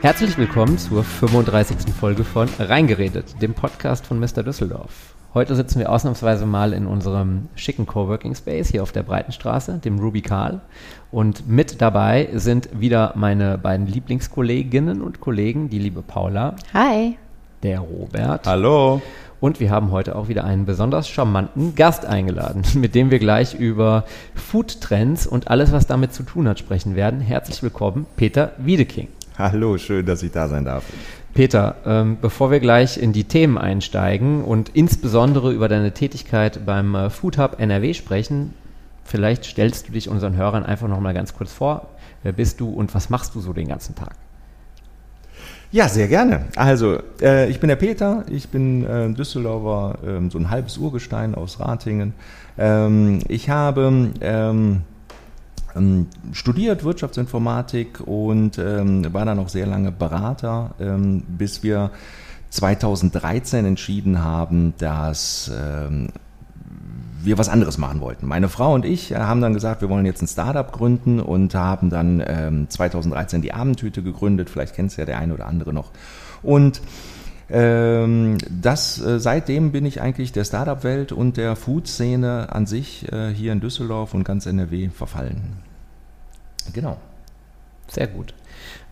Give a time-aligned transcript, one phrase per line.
[0.00, 1.92] Herzlich willkommen zur 35.
[1.92, 4.44] Folge von Reingeredet, dem Podcast von Mr.
[4.44, 5.16] Düsseldorf.
[5.34, 9.98] Heute sitzen wir ausnahmsweise mal in unserem schicken Coworking Space hier auf der Breitenstraße, dem
[9.98, 10.60] Ruby Karl.
[11.10, 16.54] Und mit dabei sind wieder meine beiden Lieblingskolleginnen und Kollegen, die liebe Paula.
[16.72, 17.16] Hi.
[17.64, 18.46] Der Robert.
[18.46, 19.02] Hallo.
[19.40, 23.54] Und wir haben heute auch wieder einen besonders charmanten Gast eingeladen, mit dem wir gleich
[23.54, 24.04] über
[24.36, 27.20] Food-Trends und alles, was damit zu tun hat, sprechen werden.
[27.20, 29.08] Herzlich willkommen, Peter Wiedeking.
[29.52, 30.82] Hallo, schön, dass ich da sein darf.
[31.32, 36.96] Peter, ähm, bevor wir gleich in die Themen einsteigen und insbesondere über deine Tätigkeit beim
[36.96, 38.52] äh, Food Hub NRW sprechen,
[39.04, 41.86] vielleicht stellst du dich unseren Hörern einfach noch mal ganz kurz vor.
[42.24, 44.16] Wer bist du und was machst du so den ganzen Tag?
[45.70, 46.46] Ja, sehr gerne.
[46.56, 51.36] Also, äh, ich bin der Peter, ich bin äh, Düsseldorfer, äh, so ein halbes Urgestein
[51.36, 52.12] aus Ratingen.
[52.58, 54.82] Ähm, ich habe ähm, ähm,
[56.32, 61.90] studiert Wirtschaftsinformatik und ähm, war dann auch sehr lange Berater, ähm, bis wir
[62.50, 66.08] 2013 entschieden haben, dass ähm,
[67.22, 68.26] wir was anderes machen wollten.
[68.26, 71.90] Meine Frau und ich haben dann gesagt, wir wollen jetzt ein Startup gründen und haben
[71.90, 74.50] dann ähm, 2013 die Abendtüte gegründet.
[74.50, 75.90] Vielleicht kennt es ja der eine oder andere noch.
[76.42, 76.80] Und
[77.50, 83.32] ähm, das, äh, seitdem bin ich eigentlich der Startup-Welt und der Food-Szene an sich äh,
[83.32, 85.67] hier in Düsseldorf und ganz NRW verfallen.
[86.72, 86.96] Genau.
[87.88, 88.34] Sehr gut.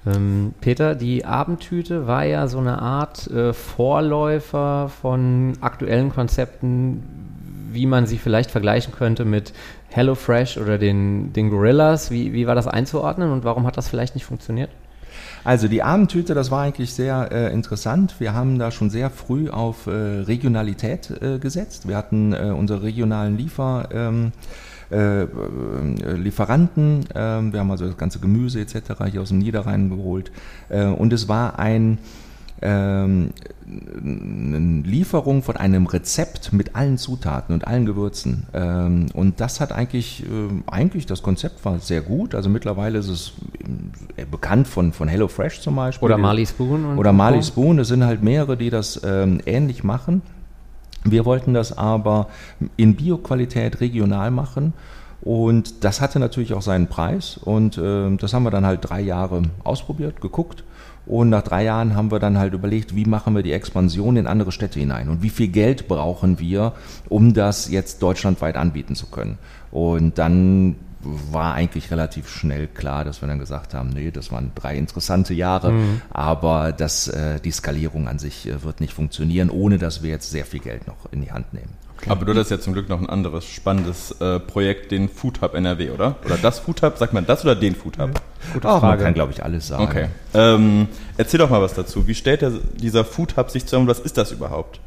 [0.06, 7.02] Ähm, Peter, die Abendtüte war ja so eine Art äh, Vorläufer von aktuellen Konzepten,
[7.72, 9.52] wie man sie vielleicht vergleichen könnte mit
[9.90, 12.10] HelloFresh oder den, den Gorillas.
[12.10, 14.70] Wie, wie war das einzuordnen und warum hat das vielleicht nicht funktioniert?
[15.44, 18.16] Also die Abendtüte, das war eigentlich sehr äh, interessant.
[18.18, 21.86] Wir haben da schon sehr früh auf äh, Regionalität äh, gesetzt.
[21.88, 23.88] Wir hatten äh, unsere regionalen Liefer.
[23.92, 24.32] Ähm,
[24.90, 25.26] äh, äh,
[26.14, 29.04] Lieferanten, wir haben also das ganze Gemüse etc.
[29.10, 30.30] hier aus dem Niederrhein geholt
[30.68, 31.98] und es war ein
[32.62, 33.30] ähm,
[33.66, 38.46] eine Lieferung von einem Rezept mit allen Zutaten und allen Gewürzen.
[38.54, 42.34] Ähm, und das hat eigentlich, äh, eigentlich, das Konzept war sehr gut.
[42.34, 43.32] Also mittlerweile ist es
[44.16, 46.06] äh, bekannt von, von HelloFresh zum Beispiel.
[46.06, 46.96] Oder Marley Spoon.
[46.96, 47.78] oder Marley Spoon.
[47.78, 50.22] Es sind halt mehrere, die das ähm, ähnlich machen.
[51.10, 52.28] Wir wollten das aber
[52.76, 54.72] in Bioqualität regional machen.
[55.22, 57.36] Und das hatte natürlich auch seinen Preis.
[57.38, 60.62] Und äh, das haben wir dann halt drei Jahre ausprobiert, geguckt
[61.06, 64.26] und nach drei Jahren haben wir dann halt überlegt, wie machen wir die Expansion in
[64.26, 66.72] andere Städte hinein und wie viel Geld brauchen wir,
[67.08, 69.38] um das jetzt deutschlandweit anbieten zu können.
[69.70, 70.74] Und dann
[71.30, 75.34] war eigentlich relativ schnell klar, dass wir dann gesagt haben, nee, das waren drei interessante
[75.34, 76.02] Jahre, mhm.
[76.10, 80.30] aber das, äh, die Skalierung an sich äh, wird nicht funktionieren, ohne dass wir jetzt
[80.30, 81.70] sehr viel Geld noch in die Hand nehmen.
[81.98, 82.10] Okay.
[82.10, 85.54] Aber du hattest ja zum Glück noch ein anderes spannendes äh, Projekt, den Food Hub
[85.54, 86.16] NRW, oder?
[86.24, 86.98] Oder das Food Hub?
[86.98, 88.20] Sagt man das oder den Food Hub?
[88.52, 88.86] Gute Frage.
[88.86, 89.84] Man kann, glaube ich, alles sagen.
[89.84, 90.06] Okay.
[90.34, 92.06] Ähm, erzähl doch mal was dazu.
[92.06, 93.88] Wie stellt der, dieser Food Hub sich zusammen?
[93.88, 94.80] Was ist das überhaupt?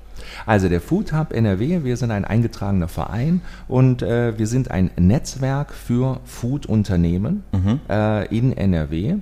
[0.46, 4.92] Also der Food Hub NRW, wir sind ein eingetragener Verein und äh, wir sind ein
[4.98, 7.80] Netzwerk für Food-Unternehmen mhm.
[7.90, 9.16] äh, in NRW.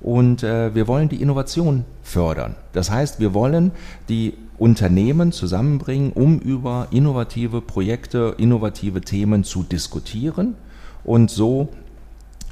[0.00, 2.54] Und äh, wir wollen die Innovation fördern.
[2.72, 3.72] Das heißt, wir wollen
[4.08, 10.54] die Unternehmen zusammenbringen, um über innovative Projekte, innovative Themen zu diskutieren
[11.04, 11.68] und so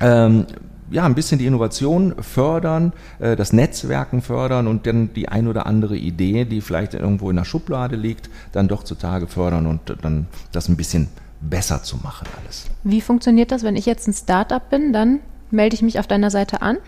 [0.01, 0.47] ähm,
[0.94, 5.66] ja, ein bisschen die Innovation fördern, äh, das Netzwerken fördern und dann die ein oder
[5.66, 10.28] andere Idee, die vielleicht irgendwo in der Schublade liegt, dann doch zutage fördern und dann
[10.53, 11.09] das ein bisschen
[11.41, 12.66] besser zu machen alles.
[12.84, 15.19] Wie funktioniert das, wenn ich jetzt ein Startup bin, dann
[15.50, 16.78] melde ich mich auf deiner Seite an?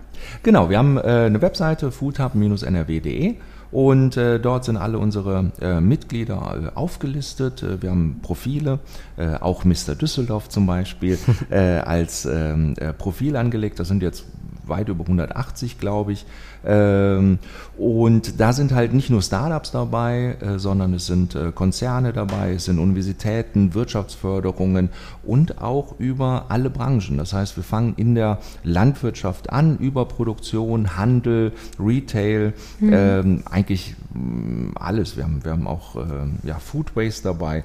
[0.44, 3.34] Genau, wir haben äh, eine Webseite foodhub-nrw.de
[3.72, 7.62] und äh, dort sind alle unsere äh, Mitglieder äh, aufgelistet.
[7.62, 8.78] Äh, wir haben Profile,
[9.16, 9.94] äh, auch Mr.
[9.94, 11.18] Düsseldorf zum Beispiel,
[11.50, 13.78] äh, als ähm, Profil angelegt.
[13.78, 14.24] Das sind jetzt
[14.68, 16.26] weit über 180, glaube ich.
[16.64, 17.38] Ähm,
[17.78, 22.54] und da sind halt nicht nur Startups dabei, äh, sondern es sind äh, Konzerne dabei,
[22.54, 24.88] es sind Universitäten, Wirtschaftsförderungen
[25.22, 27.18] und auch über alle Branchen.
[27.18, 32.92] Das heißt, wir fangen in der Landwirtschaft an, über Produktion, Handel, Retail, mhm.
[32.92, 35.16] ähm, eigentlich mm, alles.
[35.16, 37.64] Wir haben, wir haben auch ähm, ja, Food Waste dabei.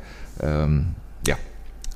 [1.27, 1.37] Ja,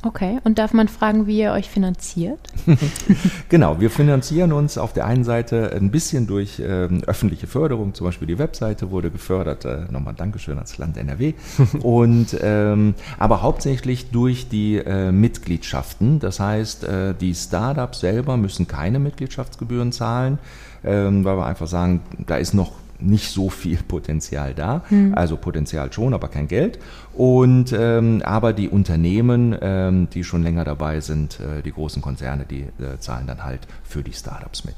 [0.06, 2.38] Okay, und darf man fragen, wie ihr euch finanziert?
[3.50, 8.06] genau, wir finanzieren uns auf der einen Seite ein bisschen durch ähm, öffentliche Förderung, zum
[8.06, 11.34] Beispiel die Webseite wurde gefördert, äh, nochmal Dankeschön ans Land NRW,
[11.82, 16.20] und ähm, aber hauptsächlich durch die äh, Mitgliedschaften.
[16.20, 20.38] Das heißt, äh, die Startups selber müssen keine Mitgliedschaftsgebühren zahlen,
[20.84, 24.84] ähm, weil wir einfach sagen, da ist noch nicht so viel Potenzial da.
[24.90, 25.14] Mhm.
[25.16, 26.80] Also Potenzial schon, aber kein Geld.
[27.14, 32.46] Und ähm, aber die Unternehmen, ähm, die schon länger dabei sind, äh, die großen Konzerne,
[32.46, 34.76] die äh, zahlen dann halt für die Startups mit.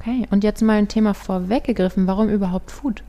[0.00, 2.06] Okay, und jetzt mal ein Thema vorweggegriffen.
[2.06, 3.02] Warum überhaupt Food?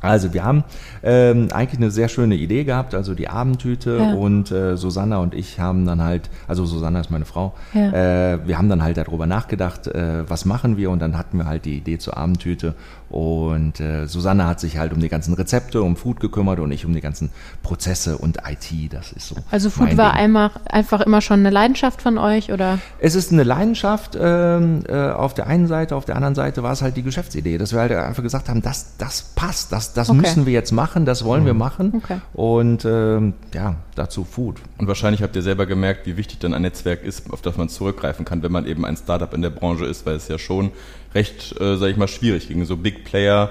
[0.00, 0.64] Also wir haben
[1.02, 4.12] ähm, eigentlich eine sehr schöne Idee gehabt, also die Abendtüte Ja.
[4.14, 8.32] und äh, Susanna und ich haben dann halt, also Susanna ist meine Frau, Ja.
[8.34, 11.46] äh, wir haben dann halt darüber nachgedacht, äh, was machen wir und dann hatten wir
[11.46, 12.74] halt die Idee zur Abendtüte
[13.10, 16.84] und äh, Susanna hat sich halt um die ganzen Rezepte, um Food gekümmert und ich
[16.84, 17.30] um die ganzen
[17.62, 19.36] Prozesse und IT, das ist so.
[19.50, 22.78] Also Food war einmal, einfach immer schon eine Leidenschaft von euch oder?
[23.00, 26.72] Es ist eine Leidenschaft ähm, äh, auf der einen Seite, auf der anderen Seite war
[26.72, 30.10] es halt die Geschäftsidee, dass wir halt einfach gesagt haben, das, das passt, das, das
[30.10, 30.18] Okay.
[30.20, 31.92] müssen wir jetzt machen, das wollen wir machen.
[31.96, 32.20] Okay.
[32.34, 34.56] Und ähm, ja, dazu Food.
[34.78, 37.68] Und wahrscheinlich habt ihr selber gemerkt, wie wichtig dann ein Netzwerk ist, auf das man
[37.68, 40.70] zurückgreifen kann, wenn man eben ein Startup in der Branche ist, weil es ja schon
[41.14, 43.50] recht, äh, sag ich mal, schwierig gegen so Big Player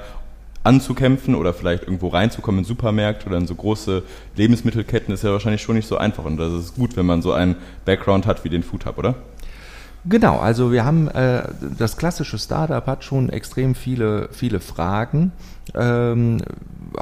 [0.63, 4.04] anzukämpfen oder vielleicht irgendwo reinzukommen in Supermärkte oder in so große
[4.36, 6.25] Lebensmittelketten ist ja wahrscheinlich schon nicht so einfach.
[6.25, 7.56] Und das ist gut, wenn man so einen
[7.86, 9.16] Background hat wie den Food Hub, oder?
[10.06, 11.44] Genau, also wir haben äh,
[11.78, 15.31] das klassische Startup hat schon extrem viele, viele Fragen
[15.75, 16.41] ähm,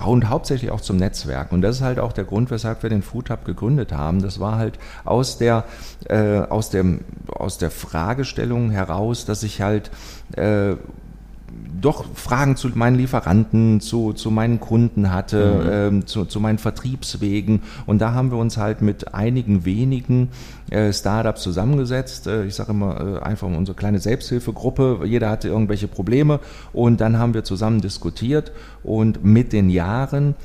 [0.05, 1.51] und hauptsächlich auch zum Netzwerk.
[1.51, 4.21] Und das ist halt auch der Grund, weshalb wir den Food Hub gegründet haben.
[4.21, 5.65] Das war halt aus der,
[6.05, 9.91] äh, aus dem, aus der Fragestellung heraus, dass ich halt
[10.35, 10.75] äh,
[11.79, 17.61] doch Fragen zu meinen Lieferanten, zu, zu meinen Kunden hatte, ähm, zu, zu meinen Vertriebswegen.
[17.85, 20.29] Und da haben wir uns halt mit einigen wenigen
[20.71, 22.27] äh, Startups zusammengesetzt.
[22.27, 25.01] Äh, ich sage immer äh, einfach unsere kleine Selbsthilfegruppe.
[25.05, 26.39] Jeder hatte irgendwelche Probleme.
[26.73, 28.51] Und dann haben wir zusammen diskutiert.
[28.83, 30.35] Und mit den Jahren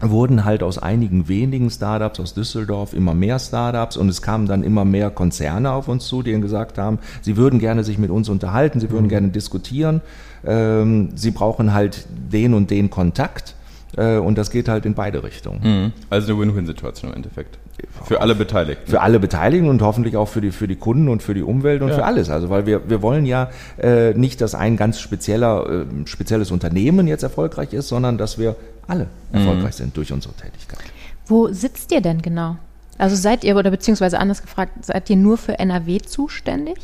[0.00, 4.62] wurden halt aus einigen wenigen Startups aus Düsseldorf immer mehr Startups und es kamen dann
[4.62, 8.10] immer mehr Konzerne auf uns zu, die ihnen gesagt haben, sie würden gerne sich mit
[8.10, 10.00] uns unterhalten, sie würden gerne diskutieren,
[10.44, 13.54] ähm, sie brauchen halt den und den Kontakt
[13.96, 15.92] und das geht halt in beide Richtungen.
[16.10, 17.58] Also eine Win-Win-Situation im Endeffekt.
[18.04, 18.90] Für alle Beteiligten.
[18.90, 21.80] Für alle Beteiligten und hoffentlich auch für die, für die Kunden und für die Umwelt
[21.80, 21.94] und Ja.
[21.94, 22.28] für alles.
[22.28, 23.50] Also weil wir, wir wollen ja
[23.80, 28.56] äh, nicht, dass ein ganz spezieller, äh, spezielles Unternehmen jetzt erfolgreich ist, sondern dass wir
[28.86, 30.80] alle erfolgreich sind durch unsere Tätigkeit.
[31.26, 32.56] Wo sitzt ihr denn genau?
[32.98, 36.78] Also seid ihr, oder beziehungsweise anders gefragt, seid ihr nur für NRW zuständig?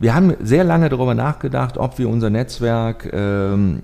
[0.00, 3.80] Wir haben sehr lange darüber nachgedacht, ob wir unser Netzwerk ähm,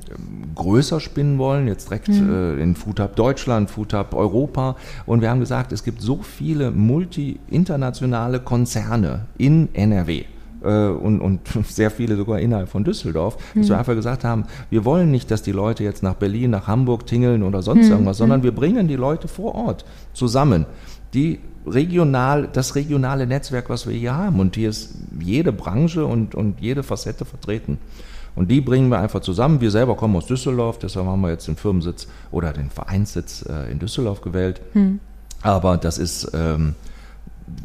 [0.57, 4.77] größer spinnen wollen, jetzt direkt äh, in Food Hub Deutschland, Food Hub Europa.
[5.07, 10.25] Und wir haben gesagt, es gibt so viele multi-internationale Konzerne in NRW.
[10.65, 14.85] äh, Und, und sehr viele sogar innerhalb von Düsseldorf, dass wir einfach gesagt haben, wir
[14.85, 18.43] wollen nicht, dass die Leute jetzt nach Berlin, nach Hamburg tingeln oder sonst irgendwas, sondern
[18.43, 20.67] wir bringen die Leute vor Ort zusammen.
[21.15, 24.41] Die regional, das regionale Netzwerk, was wir hier haben.
[24.41, 27.79] Und hier ist jede Branche und, und jede Facette vertreten.
[28.35, 29.61] Und die bringen wir einfach zusammen.
[29.61, 33.71] Wir selber kommen aus Düsseldorf, deshalb haben wir jetzt den Firmensitz oder den Vereinssitz äh,
[33.71, 34.61] in Düsseldorf gewählt.
[35.43, 36.75] Aber das ist, ähm,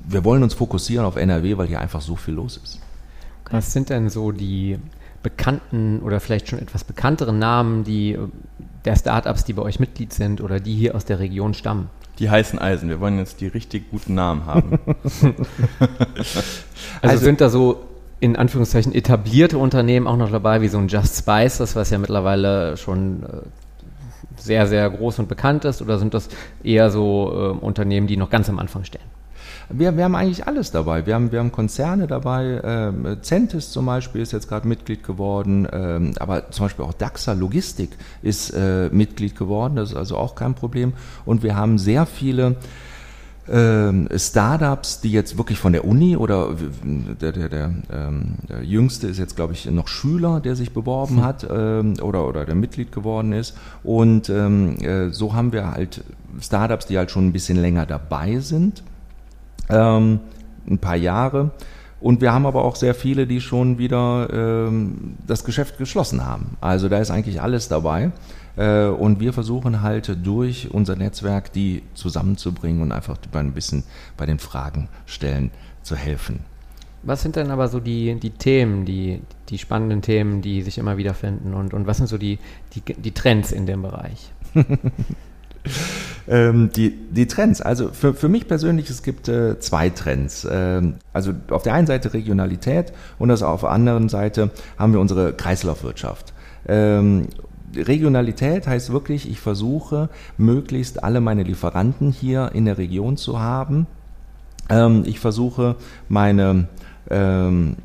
[0.08, 2.80] wir wollen uns fokussieren auf NRW, weil hier einfach so viel los ist.
[3.52, 4.80] Was sind denn so die
[5.22, 8.20] bekannten oder vielleicht schon etwas bekannteren Namen, die äh,
[8.86, 11.90] der Startups, die bei euch Mitglied sind oder die hier aus der Region stammen?
[12.20, 12.90] Die heißen Eisen.
[12.90, 14.80] Wir wollen jetzt die richtig guten Namen haben.
[17.02, 17.82] Also, Also- sind da so
[18.22, 22.78] in Anführungszeichen etablierte Unternehmen auch noch dabei, wie so ein Just Spices, was ja mittlerweile
[22.78, 23.28] schon äh,
[24.38, 26.30] sehr, sehr groß und bekannt ist, oder sind das
[26.64, 29.04] eher so äh, Unternehmen, die noch ganz am Anfang stehen?
[29.70, 31.06] Wir, wir haben eigentlich alles dabei.
[31.06, 32.62] Wir haben, wir haben Konzerne dabei.
[32.64, 35.68] Ähm, Centis zum Beispiel ist jetzt gerade Mitglied geworden.
[35.72, 37.90] Ähm, aber zum Beispiel auch DAXA Logistik
[38.22, 39.76] ist äh, Mitglied geworden.
[39.76, 40.94] Das ist also auch kein Problem.
[41.26, 42.58] Und wir haben sehr viele
[43.48, 46.56] ähm, Startups, die jetzt wirklich von der Uni oder
[47.22, 51.24] der, der, der, ähm, der jüngste ist jetzt, glaube ich, noch Schüler, der sich beworben
[51.24, 53.56] hat ähm, oder, oder der Mitglied geworden ist.
[53.84, 56.04] Und äh, so haben wir halt
[56.40, 58.84] Startups, die halt schon ein bisschen länger dabei sind
[59.70, 60.20] ähm,
[60.68, 61.52] ein paar Jahre.
[62.02, 66.58] Und wir haben aber auch sehr viele, die schon wieder ähm, das Geschäft geschlossen haben.
[66.62, 68.12] Also da ist eigentlich alles dabei.
[68.58, 73.84] Äh, und wir versuchen halt durch unser Netzwerk die zusammenzubringen und einfach ein bisschen
[74.18, 76.42] bei den Fragen stellen zu helfen.
[77.04, 80.98] Was sind denn aber so die, die Themen, die, die spannenden Themen, die sich immer
[80.98, 81.54] wieder finden?
[81.54, 82.40] Und, und was sind so die,
[82.74, 84.32] die, die Trends in dem Bereich?
[86.28, 90.48] Ähm, die, die Trends, also für, für mich persönlich, es gibt äh, zwei Trends.
[90.50, 95.00] Ähm, also auf der einen Seite Regionalität und das auf der anderen Seite haben wir
[95.00, 96.34] unsere Kreislaufwirtschaft.
[96.68, 97.28] Ähm,
[97.76, 103.86] Regionalität heißt wirklich, ich versuche möglichst alle meine Lieferanten hier in der Region zu haben.
[104.70, 105.76] Ähm, ich versuche
[106.10, 106.68] meine
[107.10, 107.76] ähm,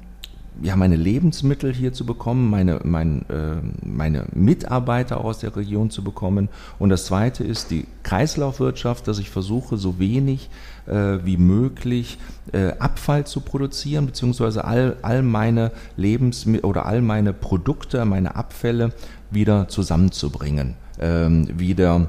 [0.62, 6.04] ja, meine Lebensmittel hier zu bekommen, meine, mein, äh, meine Mitarbeiter aus der Region zu
[6.04, 6.48] bekommen.
[6.78, 10.50] Und das Zweite ist die Kreislaufwirtschaft, dass ich versuche, so wenig
[10.86, 12.18] äh, wie möglich
[12.52, 18.92] äh, Abfall zu produzieren, beziehungsweise all, all meine Lebensmittel oder all meine Produkte, meine Abfälle
[19.30, 22.08] wieder zusammenzubringen, ähm, wieder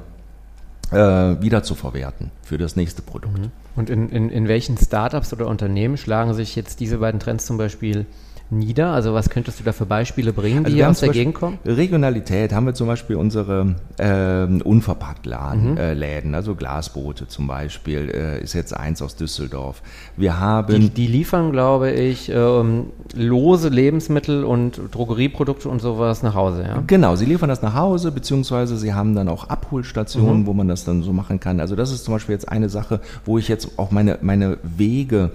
[0.90, 3.38] äh, verwerten für das nächste Produkt.
[3.38, 3.50] Mhm.
[3.74, 7.56] Und in, in, in welchen Startups oder Unternehmen schlagen sich jetzt diese beiden Trends zum
[7.56, 8.04] Beispiel
[8.52, 8.92] nieder?
[8.92, 11.34] Also was könntest du da für Beispiele bringen, die Also wir haben aus der Gegend
[11.34, 11.58] kommen?
[11.64, 15.76] Regionalität haben wir zum Beispiel unsere ähm, Unverpacktladen, Mhm.
[15.78, 19.82] äh, Läden, also Glasboote zum Beispiel, äh, ist jetzt eins aus Düsseldorf.
[20.16, 26.34] Wir Die, haben die liefern, glaube ich, ähm, lose Lebensmittel und Drogerieprodukte und sowas nach
[26.34, 26.82] Hause, ja?
[26.86, 30.46] Genau, sie liefern das nach Hause, beziehungsweise sie haben dann auch Abholstationen, Mhm.
[30.46, 31.60] wo man das dann so machen kann.
[31.60, 35.30] Also das ist zum Beispiel jetzt eine Sache, wo ich jetzt auch meine, meine Wege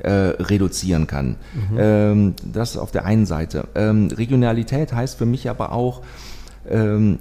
[0.00, 1.36] äh, reduzieren kann.
[1.78, 3.68] Ähm, das auf der einen Seite.
[3.74, 6.02] Ähm, Regionalität heißt für mich aber auch,
[6.68, 7.18] ähm,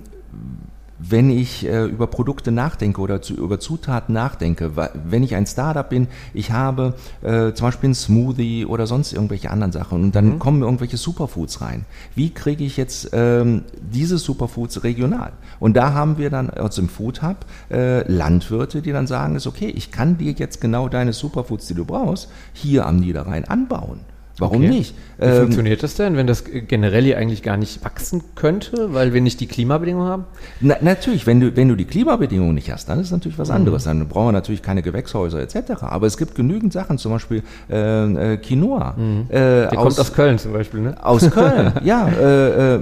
[1.09, 5.87] wenn ich äh, über Produkte nachdenke oder zu, über Zutaten nachdenke, wenn ich ein Startup
[5.89, 10.39] bin, ich habe äh, zum Beispiel einen Smoothie oder sonst irgendwelche anderen Sachen und dann
[10.39, 11.85] kommen irgendwelche Superfoods rein.
[12.15, 15.33] Wie kriege ich jetzt ähm, diese Superfoods regional?
[15.59, 19.47] Und da haben wir dann aus dem Food Hub äh, Landwirte, die dann sagen, ist
[19.47, 24.01] okay, ich kann dir jetzt genau deine Superfoods, die du brauchst, hier am Niederrhein anbauen.
[24.41, 24.67] Warum Okay.
[24.69, 24.95] nicht?
[25.19, 29.13] Wie Ähm, funktioniert das denn, wenn das generell hier eigentlich gar nicht wachsen könnte, weil
[29.13, 30.25] wir nicht die Klimabedingungen haben?
[30.59, 33.49] Na, natürlich, wenn du, wenn du die Klimabedingungen nicht hast, dann ist es natürlich was
[33.49, 33.55] Mhm.
[33.55, 33.83] anderes.
[33.85, 35.83] Dann brauchen wir natürlich keine Gewächshäuser etc.
[35.83, 38.95] Aber es gibt genügend Sachen, zum Beispiel äh, äh, Quinoa.
[38.97, 39.27] Äh, Mhm.
[39.29, 40.95] Der kommt aus Köln zum Beispiel, ne?
[41.01, 42.79] aus Köln, ja, äh, äh,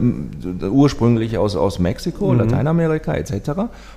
[0.69, 2.39] ursprünglich aus, aus Mexiko, Mhm.
[2.39, 3.51] Lateinamerika etc.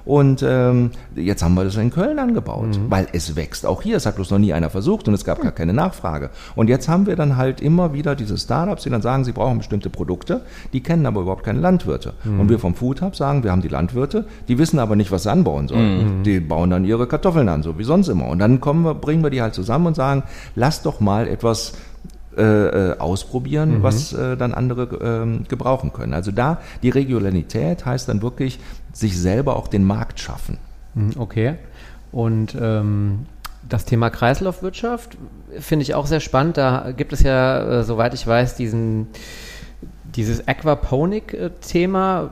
[0.05, 2.91] Und ähm, jetzt haben wir das in Köln angebaut, Mhm.
[2.91, 3.97] weil es wächst auch hier.
[3.97, 6.31] Es hat bloß noch nie einer versucht und es gab gar keine Nachfrage.
[6.57, 9.59] Und jetzt haben wir dann halt immer wieder diese Startups, die dann sagen, sie brauchen
[9.59, 10.43] bestimmte Produkte,
[10.73, 12.15] die kennen aber überhaupt keine Landwirte.
[12.25, 12.41] Mhm.
[12.41, 15.25] Und wir vom Food Hub sagen, wir haben die Landwirte, die wissen aber nicht, was
[15.25, 16.21] sie anbauen sollen.
[16.21, 16.23] Mhm.
[16.23, 18.29] Die bauen dann ihre Kartoffeln an, so wie sonst immer.
[18.29, 20.23] Und dann kommen wir, bringen wir die halt zusammen und sagen,
[20.55, 21.75] lass doch mal etwas
[22.37, 26.15] äh, äh, ausprobieren, was äh, dann andere ähm, gebrauchen können.
[26.15, 28.59] Also da die Regionalität heißt dann wirklich,
[28.95, 30.57] sich selber auch den Markt schaffen.
[30.95, 31.55] Mhm, Okay.
[32.11, 33.27] Und ähm,
[33.69, 35.17] das Thema Kreislaufwirtschaft
[35.59, 36.57] finde ich auch sehr spannend.
[36.57, 39.09] Da gibt es ja, äh, soweit ich weiß, diesen,
[40.05, 42.31] dieses Aquaponik-Thema.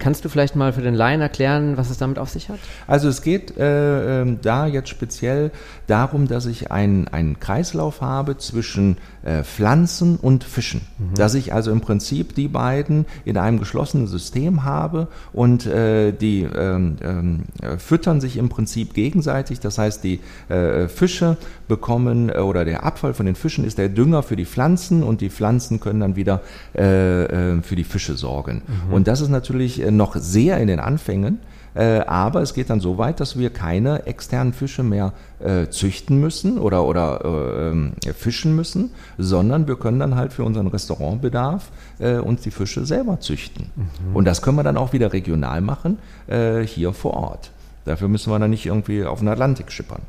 [0.00, 2.58] Kannst du vielleicht mal für den Laien erklären, was es damit auf sich hat?
[2.86, 5.50] Also es geht äh, ähm, da jetzt speziell
[5.86, 10.80] darum, dass ich einen einen Kreislauf habe zwischen äh, Pflanzen und Fischen.
[11.14, 16.42] Dass ich also im Prinzip die beiden in einem geschlossenen System habe und äh, die
[16.44, 19.60] ähm, ähm, äh, füttern sich im Prinzip gegenseitig.
[19.60, 21.36] Das heißt, die äh, Fische
[21.68, 25.20] bekommen äh, oder der Abfall von den Fischen ist der Dünger für die Pflanzen und
[25.20, 26.40] die Pflanzen können dann wieder
[26.72, 28.62] für die Fische sorgen.
[28.90, 31.38] Und das ist natürlich noch sehr in den Anfängen.
[31.72, 36.18] Äh, aber es geht dann so weit, dass wir keine externen Fische mehr äh, züchten
[36.18, 41.70] müssen oder, oder äh, ähm, fischen müssen, sondern wir können dann halt für unseren Restaurantbedarf
[42.00, 43.70] äh, uns die Fische selber züchten.
[44.14, 47.52] Und das können wir dann auch wieder regional machen, äh, hier vor Ort.
[47.84, 50.02] Dafür müssen wir dann nicht irgendwie auf den Atlantik schippern.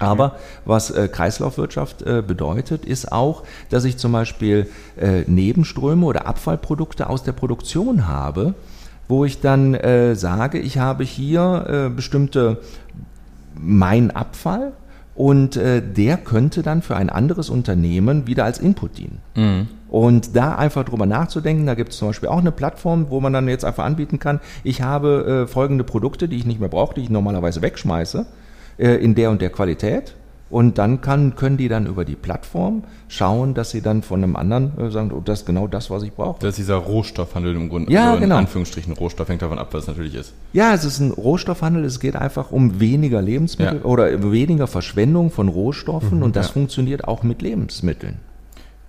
[0.00, 4.66] Aber was äh, Kreislaufwirtschaft äh, bedeutet, ist auch, dass ich zum Beispiel
[4.98, 8.54] äh, Nebenströme oder Abfallprodukte aus der Produktion habe,
[9.10, 12.58] wo ich dann äh, sage, ich habe hier äh, bestimmte
[13.54, 14.72] mein Abfall
[15.14, 19.20] und äh, der könnte dann für ein anderes Unternehmen wieder als Input dienen.
[19.90, 23.32] Und da einfach drüber nachzudenken, da gibt es zum Beispiel auch eine Plattform, wo man
[23.32, 26.94] dann jetzt einfach anbieten kann, ich habe äh, folgende Produkte, die ich nicht mehr brauche,
[26.94, 28.24] die ich normalerweise wegschmeiße,
[28.78, 30.14] äh, in der und der Qualität.
[30.50, 34.34] Und dann kann, können die dann über die Plattform schauen, dass sie dann von einem
[34.34, 36.40] anderen äh, sagen, oh, das ist genau das, was ich brauche.
[36.40, 37.92] Das ist dieser Rohstoffhandel im Grunde.
[37.92, 38.36] Ja, also in genau.
[38.36, 40.34] Anführungsstrichen Rohstoff hängt davon ab, was es natürlich ist.
[40.52, 43.84] Ja, es ist ein Rohstoffhandel, es geht einfach um weniger Lebensmittel Ja.
[43.84, 46.52] oder weniger Verschwendung von Rohstoffen und das ja.
[46.54, 48.18] funktioniert auch mit Lebensmitteln.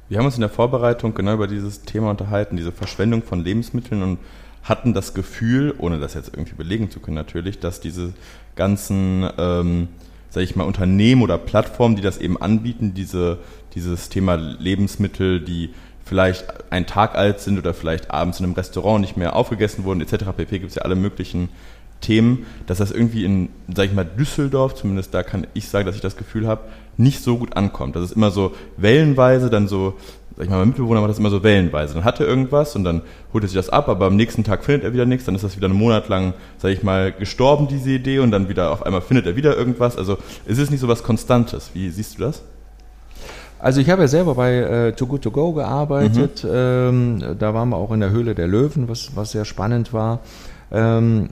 [0.09, 4.01] Wir haben uns in der Vorbereitung genau über dieses Thema unterhalten, diese Verschwendung von Lebensmitteln
[4.03, 4.17] und
[4.63, 8.13] hatten das Gefühl, ohne das jetzt irgendwie belegen zu können natürlich, dass diese
[8.55, 9.87] ganzen, ähm,
[10.31, 13.37] sage ich mal, Unternehmen oder Plattformen, die das eben anbieten, diese,
[13.75, 15.69] dieses Thema Lebensmittel, die
[16.03, 20.01] vielleicht einen Tag alt sind oder vielleicht abends in einem Restaurant nicht mehr aufgegessen wurden,
[20.01, 20.25] etc.
[20.35, 20.59] pp.
[20.59, 21.49] gibt es ja alle möglichen
[21.99, 25.95] Themen, dass das irgendwie in, sag ich mal, Düsseldorf, zumindest da kann ich sagen, dass
[25.95, 26.63] ich das Gefühl habe,
[27.01, 27.95] nicht so gut ankommt.
[27.95, 29.95] Das ist immer so wellenweise, dann so,
[30.37, 31.93] sag ich mal, mein Mitbewohner macht das immer so wellenweise.
[31.95, 33.01] Dann hat er irgendwas und dann
[33.33, 35.43] holt er sich das ab, aber am nächsten Tag findet er wieder nichts, dann ist
[35.43, 38.85] das wieder einen Monat lang, sag ich mal, gestorben, diese Idee, und dann wieder auf
[38.85, 39.97] einmal findet er wieder irgendwas.
[39.97, 41.71] Also es ist nicht so was Konstantes.
[41.73, 42.43] Wie siehst du das?
[43.59, 46.45] Also ich habe ja selber bei äh, Too Good To Go gearbeitet.
[46.49, 50.19] Ähm, da waren wir auch in der Höhle der Löwen, was, was sehr spannend war.
[50.71, 51.29] Ähm,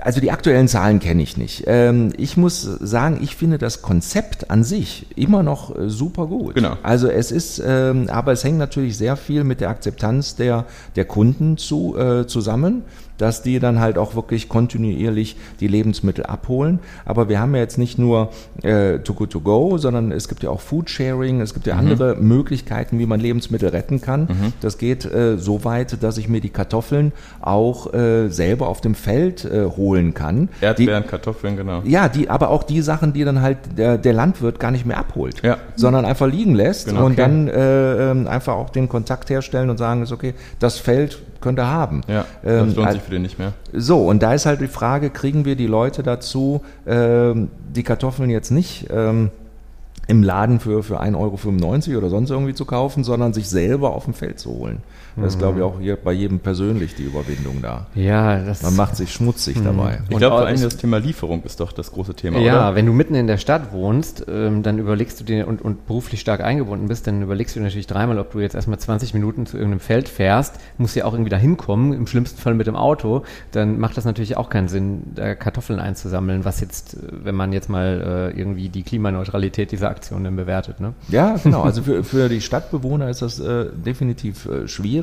[0.00, 1.64] also die aktuellen Zahlen kenne ich nicht.
[1.66, 6.54] Ähm, ich muss sagen, ich finde das Konzept an sich immer noch äh, super gut.
[6.54, 6.76] Genau.
[6.82, 11.04] Also es ist, ähm, aber es hängt natürlich sehr viel mit der Akzeptanz der, der
[11.04, 12.82] Kunden zu, äh, zusammen
[13.22, 16.80] dass die dann halt auch wirklich kontinuierlich die Lebensmittel abholen.
[17.04, 18.30] Aber wir haben ja jetzt nicht nur
[18.62, 21.74] äh, Too Good To Go, sondern es gibt ja auch Food Sharing, es gibt ja
[21.74, 21.80] Mhm.
[21.80, 24.22] andere Möglichkeiten, wie man Lebensmittel retten kann.
[24.22, 24.52] Mhm.
[24.60, 28.94] Das geht äh, so weit, dass ich mir die Kartoffeln auch äh, selber auf dem
[28.96, 30.48] Feld äh, holen kann.
[30.60, 31.82] Erdbeeren, Kartoffeln, genau.
[31.82, 34.84] Die, ja, die, aber auch die Sachen, die dann halt der, der Landwirt gar nicht
[34.84, 35.58] mehr abholt, Ja.
[35.76, 37.04] sondern einfach liegen lässt Genau.
[37.06, 37.20] und Okay.
[37.22, 41.58] dann äh, ähm, einfach auch den Kontakt herstellen und sagen, ist okay, das Feld könnt
[41.58, 42.00] ihr haben.
[42.08, 43.52] Ja, Ähm, das lohnt al- sich für den nicht mehr.
[43.74, 48.30] so, und da ist halt die Frage, kriegen wir die Leute dazu, ähm, die Kartoffeln
[48.30, 49.30] jetzt nicht ähm,
[50.08, 54.04] im Laden für, für 1,95 Euro oder sonst irgendwie zu kaufen, sondern sich selber auf
[54.04, 54.78] dem Feld zu holen.
[55.16, 57.86] Das ist, glaube ich, auch hier bei jedem persönlich die Überwindung da.
[57.94, 60.00] Ja, das Man macht sich schmutzig dabei.
[60.08, 62.74] Ich glaube, vor allem das Thema Lieferung ist doch das große Thema, Ja, oder?
[62.76, 66.20] wenn du mitten in der Stadt wohnst, ähm, dann überlegst du dir und, und beruflich
[66.20, 69.44] stark eingebunden bist, dann überlegst du dir natürlich dreimal, ob du jetzt erstmal 20 Minuten
[69.46, 72.76] zu irgendeinem Feld fährst, musst ja auch irgendwie da hinkommen, im schlimmsten Fall mit dem
[72.76, 77.34] Auto, dann macht das natürlich auch keinen Sinn, da Kartoffeln einzusammeln, was jetzt, äh, wenn
[77.34, 80.94] man jetzt mal äh, irgendwie die Klimaneutralität dieser Aktion dann bewertet, ne?
[81.08, 81.62] Ja, genau.
[81.62, 85.01] Also für, für die Stadtbewohner ist das äh, definitiv äh, schwierig.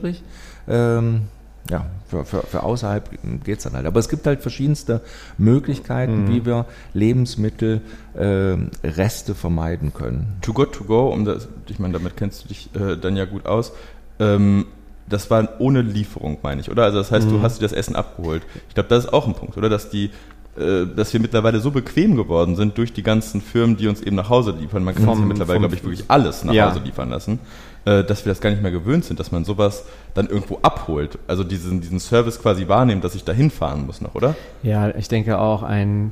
[0.68, 1.22] Ähm,
[1.70, 3.10] ja, für, für, für außerhalb
[3.44, 3.86] geht's dann halt.
[3.86, 5.02] Aber es gibt halt verschiedenste
[5.38, 7.82] Möglichkeiten, wie wir Lebensmittel
[8.18, 10.38] ähm, Reste vermeiden können.
[10.42, 13.26] Too Good To Go, um das, ich meine, damit kennst du dich äh, dann ja
[13.26, 13.72] gut aus.
[14.20, 14.66] Ähm,
[15.08, 16.84] das war ohne Lieferung, meine ich, oder?
[16.84, 18.44] Also das heißt, du hast dir das Essen abgeholt.
[18.68, 19.68] Ich glaube, das ist auch ein Punkt, oder?
[19.70, 20.12] Dass die
[20.58, 24.16] äh, dass wir mittlerweile so bequem geworden sind durch die ganzen Firmen, die uns eben
[24.16, 24.84] nach Hause liefern.
[24.84, 26.70] Man kann sich ja Vom- mittlerweile, vom- glaube ich, wirklich alles nach Ja.
[26.72, 27.40] Hause liefern lassen,
[27.86, 29.84] äh, dass wir das gar nicht mehr gewöhnt sind, dass man sowas
[30.14, 31.18] dann irgendwo abholt.
[31.28, 34.36] Also diesen, diesen Service quasi wahrnehmen, dass ich da hinfahren muss noch, oder?
[34.64, 36.12] Ja, ich denke auch ein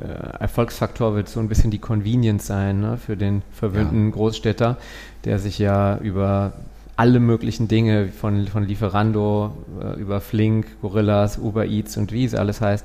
[0.00, 4.76] äh, Erfolgsfaktor wird so ein bisschen die Convenience sein ne, für den verwöhnten Großstädter,
[5.24, 6.52] der sich ja über
[6.96, 12.34] alle möglichen Dinge von, von Lieferando äh, über Flink, Gorillas, Uber Eats und wie es
[12.34, 12.84] alles heißt,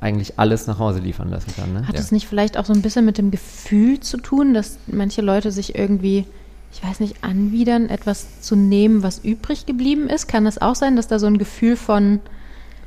[0.00, 1.72] eigentlich alles nach Hause liefern lassen kann.
[1.72, 1.86] Ne?
[1.86, 2.00] Hat Ja.
[2.00, 5.50] es nicht vielleicht auch so ein bisschen mit dem Gefühl zu tun, dass manche Leute
[5.50, 6.24] sich irgendwie,
[6.74, 10.26] ich weiß nicht, anwidern, etwas zu nehmen, was übrig geblieben ist?
[10.26, 12.18] Kann es auch sein, dass da so ein Gefühl von,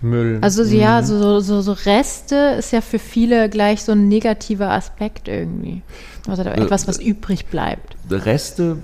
[0.01, 0.39] Müll.
[0.41, 4.71] also so, ja, so, so, so, Reste ist ja für viele gleich so ein negativer
[4.71, 5.81] Aspekt irgendwie.
[6.27, 7.95] Also da etwas, was übrig bleibt.
[8.11, 8.79] Reste,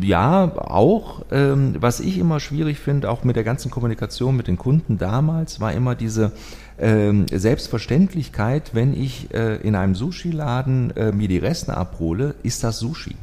[0.00, 1.26] ja, auch.
[1.30, 5.60] Ähm, was ich immer schwierig finde, auch mit der ganzen Kommunikation mit den Kunden damals,
[5.60, 6.32] war immer diese
[6.78, 12.78] ähm, Selbstverständlichkeit, wenn ich äh, in einem Sushi-Laden äh, mir die Reste abhole, ist das
[12.78, 13.14] Sushi.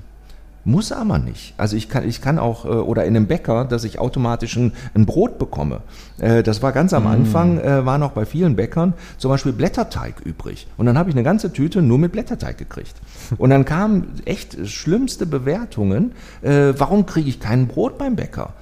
[0.68, 1.54] Muss aber nicht.
[1.58, 4.74] Also ich kann, ich kann auch, äh, oder in einem Bäcker, dass ich automatisch ein,
[4.96, 5.82] ein Brot bekomme.
[6.18, 10.22] Äh, das war ganz am Anfang, äh, war noch bei vielen Bäckern zum Beispiel Blätterteig
[10.26, 10.66] übrig.
[10.78, 12.96] Und dann habe ich eine ganze Tüte nur mit Blätterteig gekriegt.
[13.38, 16.14] Und dann kamen echt schlimmste Bewertungen.
[16.42, 18.54] Warum kriege ich kein Brot beim Bäcker?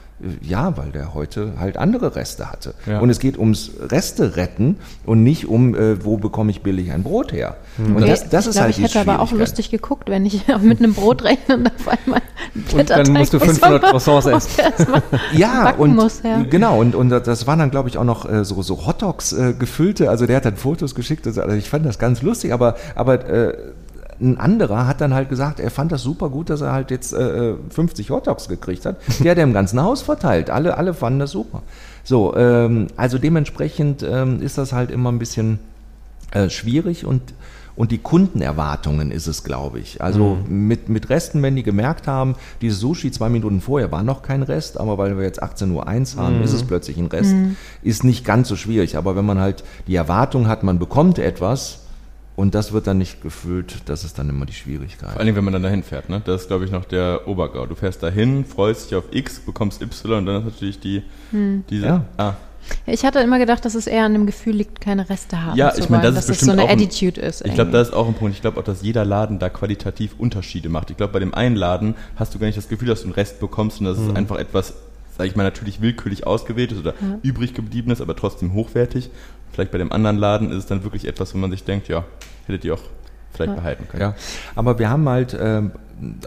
[0.42, 2.74] Ja, weil der heute halt andere Reste hatte.
[2.86, 3.00] Ja.
[3.00, 7.04] Und es geht ums Reste retten und nicht um, äh, wo bekomme ich billig ein
[7.04, 7.58] Brot her.
[7.78, 10.46] Und das, das ich ist glaube, halt ich hätte aber auch lustig geguckt, wenn ich
[10.62, 12.22] mit einem Brot rechne und auf einmal
[12.74, 16.44] Und dann musst du Blätterteig 500 muss man- Croissants erstmal Ja, und muss, ja.
[16.44, 19.54] genau, und, und das waren dann, glaube ich, auch noch äh, so, so Hotdogs äh,
[19.58, 23.28] gefüllte, also der hat dann Fotos geschickt, also ich fand das ganz lustig, aber, aber
[23.30, 23.54] äh,
[24.21, 27.13] ein anderer hat dann halt gesagt, er fand das super gut, dass er halt jetzt
[27.13, 28.97] äh, 50 Hotdogs gekriegt hat.
[29.19, 30.49] Der hat er im ganzen Haus verteilt.
[30.49, 31.63] Alle, alle fanden das super.
[32.04, 35.60] So, ähm, also dementsprechend ähm, ist das halt immer ein bisschen
[36.32, 37.34] äh, schwierig und
[37.76, 39.99] und die Kundenerwartungen ist es, glaube ich.
[39.99, 44.21] Also mit, mit Resten, wenn die gemerkt haben, dieses Sushi zwei Minuten vorher war noch
[44.21, 45.71] kein Rest, aber weil wir jetzt 18.01
[46.15, 47.34] Uhr haben, ist es plötzlich ein Rest,
[47.82, 48.95] ist nicht ganz so schwierig.
[48.95, 51.80] Aber wenn man halt die Erwartung hat, man bekommt etwas
[52.36, 55.10] und das wird dann nicht gefüllt, das ist dann immer die Schwierigkeit.
[55.12, 56.22] Vor allen Dingen, wenn man dann dahin fährt, ne?
[56.26, 57.65] Das ist, glaube ich, noch der Obergau.
[57.67, 61.04] Du fährst dahin, freust dich auf X, bekommst Y und dann ist natürlich die,
[61.69, 62.06] diese, Ja.
[62.17, 62.34] ah,
[62.86, 65.74] Ich hatte immer gedacht, dass es eher an dem Gefühl liegt, keine Reste haben Ja,
[65.74, 67.46] zu ich meine, wollen, das ist dass das so bestimmt eine auch ein- Attitude ist.
[67.46, 68.34] Ich glaube, das ist auch ein Punkt.
[68.36, 70.89] Ich glaube auch, dass jeder Laden da qualitativ Unterschiede macht.
[70.89, 73.13] Ich glaube, bei dem einen Laden hast du gar nicht das Gefühl, dass du einen
[73.15, 74.10] Rest bekommst und dass Mhm.
[74.12, 74.74] es einfach etwas,
[75.17, 79.10] sage ich mal, natürlich willkürlich ausgewählt ist oder übrig geblieben ist, aber trotzdem hochwertig.
[79.54, 82.04] Vielleicht bei dem anderen Laden ist es dann wirklich etwas, wo man sich denkt, ja,
[82.48, 82.82] hättet ihr auch
[83.32, 84.02] vielleicht behalten können.
[84.02, 84.16] Ja,
[84.56, 85.72] aber wir haben halt ähm,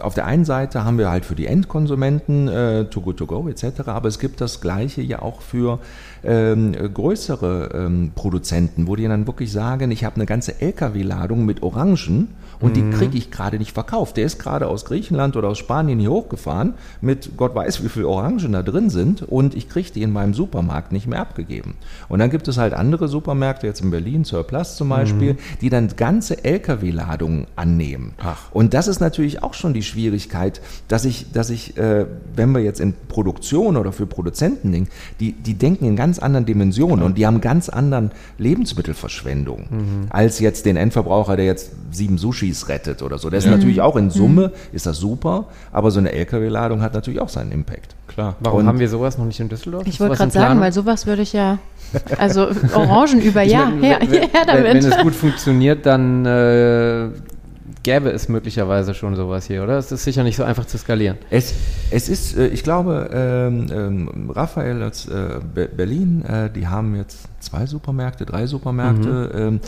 [0.01, 3.47] auf der einen Seite haben wir halt für die Endkonsumenten äh, Too Good To Go
[3.47, 5.79] etc., aber es gibt das Gleiche ja auch für
[6.23, 11.63] ähm, größere ähm, Produzenten, wo die dann wirklich sagen, ich habe eine ganze LKW-Ladung mit
[11.63, 14.17] Orangen und die kriege ich gerade nicht verkauft.
[14.17, 18.05] Der ist gerade aus Griechenland oder aus Spanien hier hochgefahren mit Gott weiß, wie viel
[18.05, 21.75] Orangen da drin sind und ich kriege die in meinem Supermarkt nicht mehr abgegeben.
[22.09, 25.87] Und dann gibt es halt andere Supermärkte, jetzt in Berlin, Surplus zum Beispiel, die dann
[25.95, 28.13] ganze LKW-Ladungen annehmen.
[28.17, 28.51] Ach.
[28.51, 32.61] Und das ist natürlich auch schon die Schwierigkeit, dass ich, dass ich, äh, wenn wir
[32.61, 34.89] jetzt in Produktion oder für Produzenten denken,
[35.19, 39.67] die, die denken in ganz anderen Dimensionen und die haben ganz anderen Lebensmittelverschwendung
[40.09, 42.17] als jetzt den Endverbraucher, der jetzt sieben
[42.53, 43.29] Sushis rettet oder so.
[43.29, 47.19] Das ist natürlich auch in Summe, ist das super, aber so eine LKW-Ladung hat natürlich
[47.21, 47.95] auch seinen Impact.
[48.07, 48.35] Klar.
[48.39, 49.85] Warum Und- haben wir sowas noch nicht in Düsseldorf?
[49.85, 51.59] Ich wollte gerade sagen, weil sowas würde ich ja.
[52.17, 53.71] Also Orangen über Jahr.
[53.79, 54.83] Her, wenn, her wenn, wenn damit.
[54.85, 57.09] es gut funktioniert, dann äh,
[57.83, 59.77] gäbe es möglicherweise schon sowas hier, oder?
[59.77, 61.17] Es ist sicher nicht so einfach zu skalieren.
[61.29, 61.53] Es,
[61.91, 66.95] es ist, äh, ich glaube, ähm, ähm, Raphael aus äh, Be- Berlin, äh, die haben
[66.95, 69.59] jetzt zwei Supermärkte, drei Supermärkte, ähm,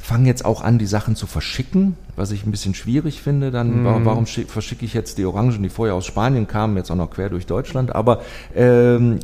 [0.00, 3.50] fangen jetzt auch an, die Sachen zu verschicken, was ich ein bisschen schwierig finde.
[3.50, 6.90] Dann, wa- warum schick, verschicke ich jetzt die Orangen, die vorher aus Spanien kamen, jetzt
[6.90, 7.94] auch noch quer durch Deutschland?
[7.94, 8.22] Aber
[8.56, 9.20] ähm,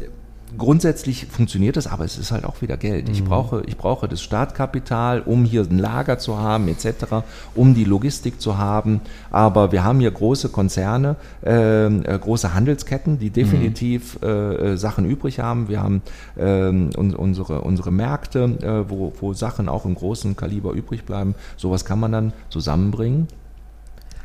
[0.59, 3.09] Grundsätzlich funktioniert es, aber es ist halt auch wieder Geld.
[3.09, 7.85] Ich, brauche, ich brauche das Startkapital, um hier ein Lager zu haben, etc., um die
[7.85, 9.01] Logistik zu haben.
[9.31, 14.27] Aber wir haben hier große Konzerne, ähm, äh, große Handelsketten, die definitiv äh,
[14.73, 15.69] äh, Sachen übrig haben.
[15.69, 16.03] Wir haben
[16.39, 21.35] ähm, un unsere, unsere Märkte, äh, wo, wo Sachen auch im großen Kaliber übrig bleiben.
[21.57, 23.29] Sowas kann man dann zusammenbringen.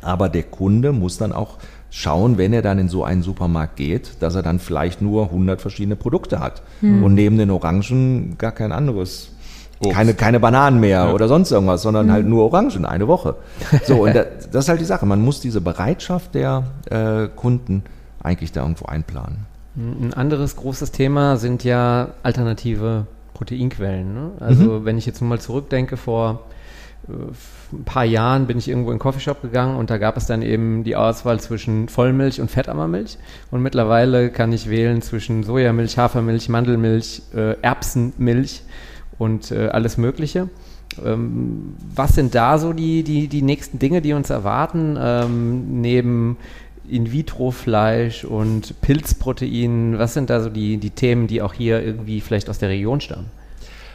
[0.02, 1.58] Aber der Kunde muss dann auch
[1.94, 5.60] schauen, wenn er dann in so einen Supermarkt geht, dass er dann vielleicht nur 100
[5.60, 9.28] verschiedene Produkte hat und neben den Orangen gar kein anderes.
[9.78, 9.94] Obst.
[9.94, 13.34] Keine, keine Bananen mehr oder sonst irgendwas, sondern halt nur Orangen, eine Woche.
[13.84, 15.04] So, und da, das ist halt die Sache.
[15.04, 17.82] Man muss diese Bereitschaft der äh, Kunden
[18.22, 19.46] eigentlich da irgendwo einplanen.
[19.76, 24.14] Ein anderes großes Thema sind ja alternative Proteinquellen.
[24.14, 24.30] Ne?
[24.40, 26.61] Also wenn ich jetzt mal zurückdenke, vor äh,
[27.08, 30.42] ein paar Jahren bin ich irgendwo in einen Coffeeshop gegangen und da gab es dann
[30.42, 33.18] eben die Auswahl zwischen Vollmilch und Fettammermilch.
[33.50, 38.62] Und mittlerweile kann ich wählen zwischen Sojamilch, Hafermilch, Mandelmilch, äh, Erbsenmilch
[39.18, 40.48] und äh, alles Mögliche.
[41.04, 46.36] Ähm, was sind da so die, die, die nächsten Dinge, die uns erwarten, ähm, neben
[46.88, 49.98] In-vitro-Fleisch und Pilzproteinen?
[49.98, 53.00] Was sind da so die, die Themen, die auch hier irgendwie vielleicht aus der Region
[53.00, 53.41] stammen?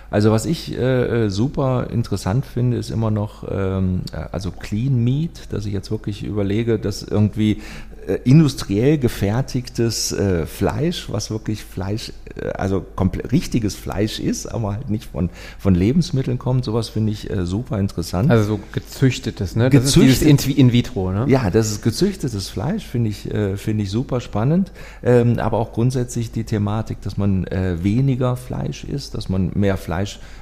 [0.09, 5.03] Also was ich äh, äh, super interessant finde, ist immer noch ähm, äh, also Clean
[5.03, 7.61] Meat, dass ich jetzt wirklich überlege, dass irgendwie
[8.07, 14.73] äh, industriell gefertigtes äh, Fleisch, was wirklich Fleisch, äh, also komplett richtiges Fleisch ist, aber
[14.75, 18.31] halt nicht von, von Lebensmitteln kommt, sowas finde ich äh, super interessant.
[18.31, 19.69] Also so gezüchtetes, ne?
[19.69, 21.25] Das Gezüchtet- ist dieses In, in vitro, ne?
[21.27, 24.71] Ja, das ist gezüchtetes Fleisch, finde ich, äh, finde ich super spannend.
[25.03, 29.75] Ähm, aber auch grundsätzlich die Thematik, dass man äh, weniger Fleisch isst, dass man mehr
[29.75, 29.96] Fleisch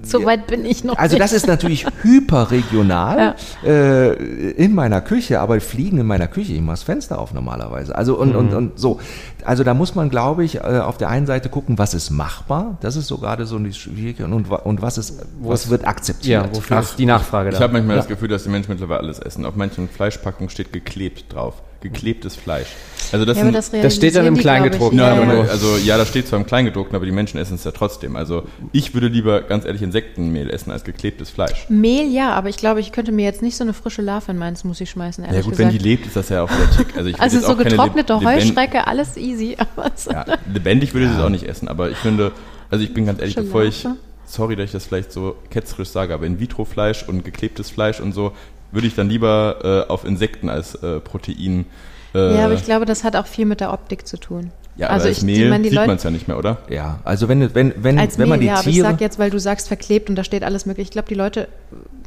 [0.03, 1.23] so weit bin ich noch also nicht.
[1.23, 4.13] das ist natürlich hyperregional äh,
[4.51, 7.95] in meiner Küche, aber Fliegen in meiner Küche, ich mache das Fenster auf normalerweise.
[7.95, 8.99] Also und, und, und so.
[9.43, 12.77] Also da muss man, glaube ich, äh, auf der einen Seite gucken, was ist machbar.
[12.81, 16.45] Das ist so gerade so die Schwierigkeit und, und was ist, was wird akzeptiert.
[16.45, 17.61] Ja, wofür ist die Nachfrage Ich da?
[17.61, 19.45] habe manchmal das Gefühl, dass die Menschen mittlerweile alles essen.
[19.45, 21.61] Auf manchen Fleischpackungen steht geklebt drauf.
[21.81, 22.67] Geklebtes Fleisch.
[23.11, 24.37] Also das ja, sind, das, das steht dann im.
[24.37, 24.99] Kleingedruckten.
[24.99, 27.71] Ja, Ja, also ja, das steht zwar im Kleingedruckten, aber die Menschen essen es ja
[27.71, 28.15] trotzdem.
[28.15, 31.67] Also ich würde lieber ganz ehrlich Insektenmehl essen als geklebtes Fleisch.
[31.69, 34.37] Mehl ja, aber ich glaube, ich könnte mir jetzt nicht so eine frische Larve in
[34.37, 35.71] meinen Smoothie schmeißen, ehrlich Ja gut, gesagt.
[35.71, 36.97] wenn die lebt, ist das ja auch wieder tick.
[36.97, 39.55] Also, ich also so getrocknete Heuschrecke, alles easy.
[39.75, 42.31] Aber so Ja, lebendig würde ich es auch nicht essen, aber ich finde,
[42.69, 43.87] also ich bin ganz ehrlich, bevor ich,
[44.25, 48.33] sorry, dass ich das vielleicht so ketzerisch sage, aber In-vitro-Fleisch und geklebtes Fleisch und so,
[48.71, 51.65] würde ich dann lieber äh, auf Insekten als äh, Protein.
[52.13, 54.51] Äh, Ja, aber ich glaube, das hat auch viel mit der Optik zu tun.
[54.77, 56.27] Ja, Also aber ich- als die- Mehl man, die sieht Leute- man es ja nicht
[56.27, 56.57] mehr, oder?
[56.69, 58.87] Ja, also wenn, wenn, wenn, Als wenn man Mehl, die ja, aber ich Tiere...
[58.87, 60.83] sag jetzt, weil du sagst verklebt und da steht alles mögliche.
[60.87, 61.47] Ich glaube, die Leute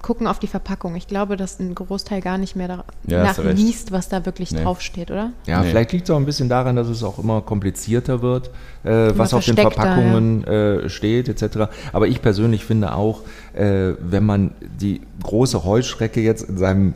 [0.02, 0.94] gucken auf die Verpackung.
[0.94, 4.62] Ich glaube, dass ein Großteil gar nicht mehr da Ja, nachliest, was da wirklich Nee.
[4.62, 5.30] draufsteht, oder?
[5.46, 5.70] Ja, Nee.
[5.70, 8.50] vielleicht liegt es auch ein bisschen daran, dass es auch immer komplizierter wird,
[8.84, 11.68] äh, was auf den Verpackungen äh, steht, etc.
[11.92, 16.94] Aber ich persönlich finde auch, äh, wenn man die große Heuschrecke jetzt in seinem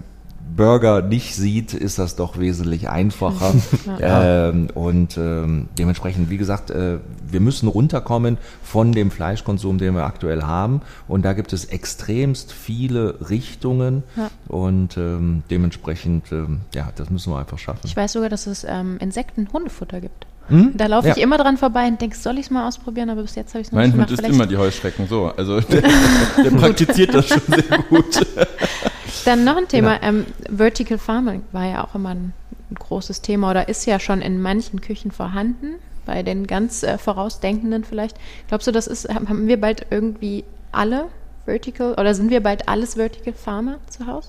[0.57, 3.55] Burger nicht sieht, ist das doch wesentlich einfacher.
[4.01, 10.05] ähm, und ähm, dementsprechend, wie gesagt, äh, wir müssen runterkommen von dem Fleischkonsum, den wir
[10.05, 10.83] aktuell haben.
[11.09, 14.05] Und da gibt es extremst viele Richtungen.
[14.17, 14.31] Ja.
[14.49, 17.81] Und ähm, dementsprechend, ähm, ja, das müssen wir einfach schaffen.
[17.85, 20.27] Ich weiß sogar, dass es ähm, Insekten-Hundefutter gibt.
[20.49, 20.73] Hm?
[20.77, 21.15] Da laufe Ja.
[21.17, 23.63] ich immer dran vorbei und denke, soll ich es mal ausprobieren, aber bis jetzt habe
[23.63, 24.11] ich es noch Mein nicht Hund gemacht.
[24.13, 25.33] isst Vielleicht- immer die Heuschrecken so.
[25.37, 28.27] Also der, der praktiziert das schon sehr gut.
[29.25, 30.09] Dann noch ein Thema, Genau.
[30.09, 32.33] ähm, Vertical Farming war ja auch immer ein,
[32.71, 36.99] ein großes Thema oder ist ja schon in manchen Küchen vorhanden, bei den ganz äh,
[36.99, 38.17] Vorausdenkenden vielleicht.
[38.49, 41.07] Glaubst du, das ist, haben wir bald irgendwie alle
[41.47, 44.29] Vertical oder sind wir bald alles Vertical Farmer zu Hause?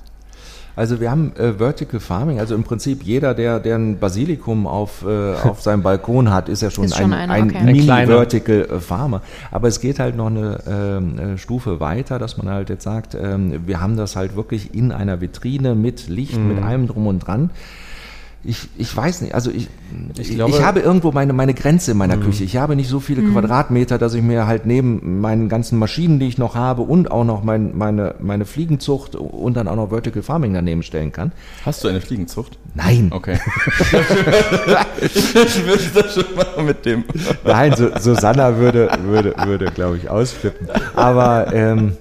[0.76, 5.06] Also wir haben äh, Vertical Farming, also im Prinzip jeder, der, der ein Basilikum auf,
[5.08, 7.58] äh, auf seinem Balkon hat, ist ja schon Ist schon ein, ein okay.
[7.58, 8.08] Ein kleiner.
[8.08, 9.22] Mini-Vertical äh, Farmer.
[9.52, 13.16] Aber es geht halt noch eine ähm, äh, Stufe weiter, dass man halt jetzt sagt,
[13.16, 17.20] ähm, wir haben das halt wirklich in einer Vitrine mit Licht, mit allem drum und
[17.20, 17.52] dran.
[18.48, 19.68] Ich, ich weiß nicht, also ich,
[20.20, 22.44] ich, glaube- ich habe irgendwo meine, meine Grenze in meiner Küche.
[22.44, 26.28] Ich habe nicht so viele Quadratmeter, dass ich mir halt neben meinen ganzen Maschinen, die
[26.28, 30.22] ich noch habe und auch noch mein, meine, meine Fliegenzucht und dann auch noch Vertical
[30.22, 31.32] Farming daneben stellen kann.
[31.66, 32.58] Hast du eine Fliegenzucht?
[32.76, 33.40] Nein, Okay.
[35.02, 37.04] ich würde das schon machen mit dem.
[37.44, 40.68] nein, Susanna würde, würde, würde glaube ich, ausflippen.
[40.96, 41.94] Aber ähm,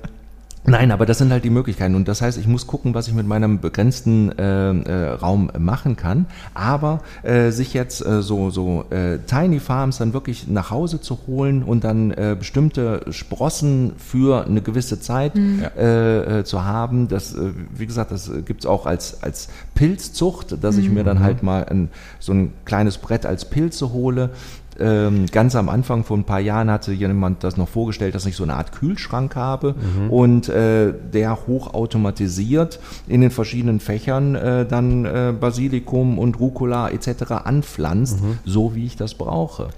[0.66, 1.94] Nein, aber das sind halt die Möglichkeiten.
[1.94, 5.96] Und das heißt, ich muss gucken, was ich mit meinem begrenzten äh, äh, Raum machen
[5.96, 6.24] kann.
[6.54, 11.18] Aber äh, sich jetzt äh, so, so äh, Tiny Farms dann wirklich nach Hause zu
[11.26, 17.34] holen und dann äh, bestimmte Sprossen für eine gewisse Zeit äh, äh, zu haben, das,
[17.34, 21.64] äh, wie gesagt, das gibt's auch als, als Pilzzucht, dass ich mir dann halt mal
[21.64, 24.30] ein, so ein kleines Brett als Pilze hole.
[24.78, 28.36] Ähm, ganz am Anfang vor ein paar Jahren hatte jemand das noch vorgestellt, dass ich
[28.36, 29.74] so eine Art Kühlschrank habe
[30.10, 37.30] und äh, der hochautomatisiert in den verschiedenen Fächern äh, dann äh, Basilikum und Rucola etc.
[37.44, 39.68] anpflanzt, so wie ich das brauche.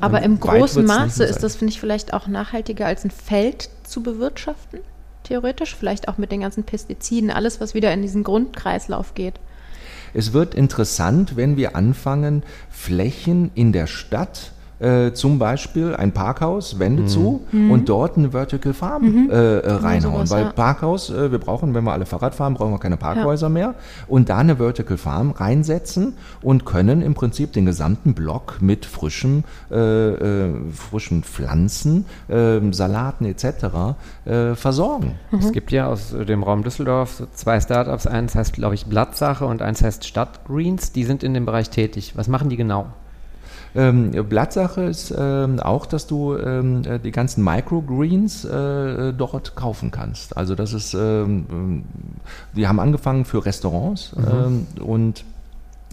[0.00, 3.70] Aber Und im großen Maße ist das, finde ich, vielleicht auch nachhaltiger als ein Feld
[3.84, 4.80] zu bewirtschaften,
[5.24, 5.74] theoretisch.
[5.74, 9.34] Vielleicht auch mit den ganzen Pestiziden, alles, was wieder in diesen Grundkreislauf geht.
[10.14, 16.78] Es wird interessant, wenn wir anfangen, Flächen in der Stadt, äh, zum Beispiel ein Parkhaus,
[16.78, 20.26] Wände zu und dort eine Vertical Farm äh, äh, reinhauen.
[20.26, 20.52] sowas, Weil ja.
[20.52, 23.74] Parkhaus, äh, wir brauchen, wenn wir alle Fahrrad fahren, brauchen wir keine Parkhäuser mehr.
[24.06, 29.44] Und da eine Vertical Farm reinsetzen und können im Prinzip den gesamten Block mit frischem,
[29.70, 33.96] äh, äh, frischen Pflanzen, äh, Salaten etc.
[34.24, 35.14] Äh, versorgen.
[35.38, 38.06] Es gibt ja aus dem Raum Düsseldorf so zwei Startups.
[38.06, 40.92] Eins heißt, glaube ich, Blattsache und eins heißt Stadtgreens.
[40.92, 42.12] Die sind in dem Bereich tätig.
[42.16, 42.86] Was machen die genau?
[43.78, 49.90] Ähm, Blattsache ist ähm, auch, dass du ähm, äh, die ganzen Microgreens äh, dort kaufen
[49.92, 50.36] kannst.
[50.36, 51.84] Also das ist, ähm, ähm,
[52.56, 55.24] die haben angefangen für Restaurants ähm, und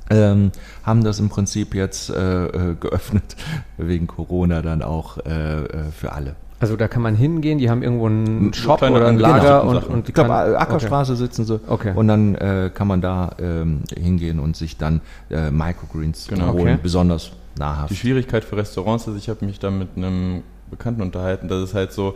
[0.10, 0.52] ähm,
[0.84, 3.36] haben das im Prinzip jetzt äh, äh, geöffnet,
[3.78, 6.36] wegen Corona dann auch äh, äh, für alle.
[6.60, 9.32] Also da kann man hingehen, die haben irgendwo einen So Shop kleine oder ein Angebote
[9.46, 9.94] Lager und und, Sachen.
[9.94, 11.92] und Ich glaube, kann- Ackerstraße sitzen sie Okay.
[11.96, 16.54] und dann äh, kann man da ähm, hingehen und sich dann äh, Microgreens Genau.
[16.54, 16.78] holen, Okay.
[16.82, 17.90] besonders nahrhaft.
[17.92, 21.74] Die Schwierigkeit für Restaurants ist, ich habe mich da mit einem Bekannten unterhalten, dass es
[21.74, 22.16] halt so,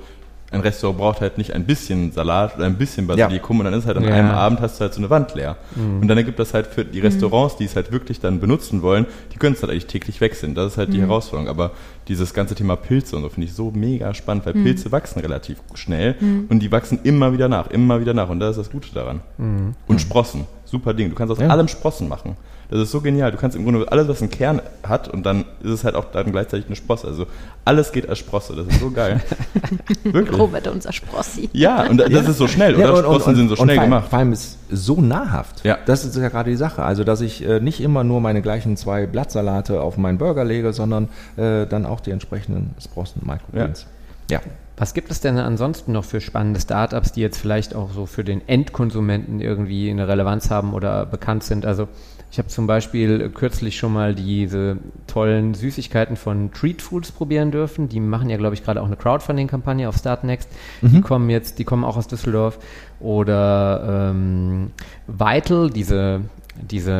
[0.51, 3.85] ein Restaurant braucht halt nicht ein bisschen Salat oder ein bisschen Basilikum und dann ist
[3.85, 4.15] halt an Ja.
[4.15, 5.57] einem Abend hast du halt so eine Wand leer.
[5.75, 9.05] Und dann ergibt das halt für die Restaurants, die es halt wirklich dann benutzen wollen,
[9.31, 10.55] die können es halt eigentlich täglich wechseln.
[10.55, 11.49] Das ist halt die Herausforderung.
[11.49, 11.69] Aber
[12.07, 15.59] dieses ganze Thema Pilze und so finde ich so mega spannend, weil Pilze wachsen relativ
[15.75, 16.15] schnell
[16.49, 18.29] und die wachsen immer wieder nach, immer wieder nach.
[18.29, 19.21] Und das ist das Gute daran.
[19.37, 21.09] Und Sprossen, super Ding.
[21.09, 21.47] Du kannst aus Ja.
[21.47, 22.35] allem Sprossen machen.
[22.71, 23.31] Das ist so genial.
[23.31, 26.05] Du kannst im Grunde alles, was einen Kern hat, und dann ist es halt auch
[26.11, 27.07] dann gleichzeitig eine Sprosse.
[27.07, 27.25] Also
[27.65, 28.55] alles geht als Sprosse.
[28.55, 29.21] Das ist so geil.
[30.03, 30.37] Wirklich.
[30.37, 31.49] Robert, unser Sprossi.
[31.51, 32.97] Ja, und das ist so schnell, oder?
[32.97, 34.09] Sprossen sind so schnell vor allem, gemacht.
[34.09, 35.65] Vor allem ist so nahrhaft.
[35.65, 35.79] Ja.
[35.87, 36.83] Das ist ja gerade die Sache.
[36.83, 40.71] Also, dass ich äh, nicht immer nur meine gleichen zwei Blattsalate auf meinen Burger lege,
[40.71, 43.87] sondern äh, dann auch die entsprechenden Sprossen Microgreens.
[44.29, 44.41] Ja.
[44.79, 48.23] Was gibt es denn ansonsten noch für spannende Startups, die jetzt vielleicht auch so für
[48.23, 51.65] den Endkonsumenten irgendwie eine Relevanz haben oder bekannt sind?
[51.65, 51.89] Also
[52.31, 57.89] ich habe zum Beispiel kürzlich schon mal diese tollen Süßigkeiten von Treat Foods probieren dürfen.
[57.89, 60.47] Die machen ja, glaube ich, gerade auch eine Crowdfunding-Kampagne auf Startnext.
[60.81, 62.59] Die kommen jetzt, die kommen auch aus Düsseldorf.
[63.01, 64.71] Oder ähm,
[65.07, 66.21] Vital, diese
[66.61, 66.91] diese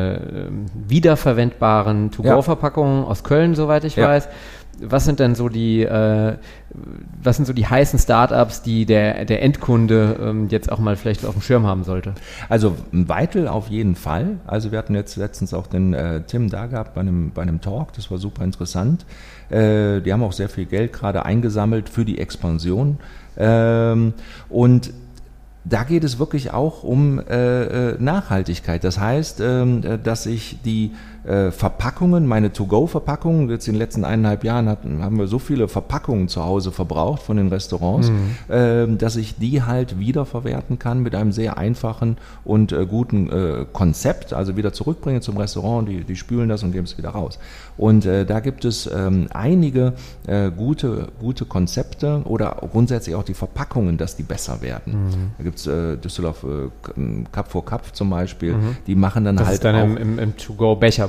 [0.48, 4.08] ähm, wiederverwendbaren To-Go-Verpackungen aus Köln, soweit ich Ja.
[4.08, 4.28] weiß.
[4.82, 6.36] Was sind denn so die, äh,
[7.22, 11.24] was sind so die heißen Startups, die der, der Endkunde ähm, jetzt auch mal vielleicht
[11.24, 12.14] auf dem Schirm haben sollte?
[12.48, 14.38] Also Weitel auf jeden Fall.
[14.46, 17.60] Also wir hatten jetzt letztens auch den äh, Tim da gehabt bei einem, bei einem
[17.60, 19.04] Talk, das war super interessant.
[19.48, 22.98] Äh, die haben auch sehr viel Geld gerade eingesammelt für die Expansion.
[23.36, 24.14] Ähm,
[24.48, 24.92] und
[25.64, 28.82] da geht es wirklich auch um äh, äh, Nachhaltigkeit.
[28.82, 30.92] Das heißt, ähm, äh, dass ich die
[31.24, 35.68] äh, Verpackungen, meine To-Go-Verpackungen, jetzt in den letzten eineinhalb Jahren hatten, haben wir so viele
[35.68, 38.10] Verpackungen zu Hause verbraucht von den Restaurants,
[38.50, 43.66] ähm, dass ich die halt wiederverwerten kann mit einem sehr einfachen und äh, guten äh,
[43.72, 47.38] Konzept, also wieder zurückbringen zum Restaurant, die, die spülen das und geben es wieder raus.
[47.76, 49.94] Und äh, da gibt es ähm, einige
[50.26, 55.32] äh, gute, gute Konzepte oder grundsätzlich auch die Verpackungen, dass die besser werden.
[55.38, 58.54] Da gibt es äh, Düsseldorf äh, Cup for Cup zum Beispiel,
[58.86, 60.36] die machen dann Das halt ist dann auch im, im, im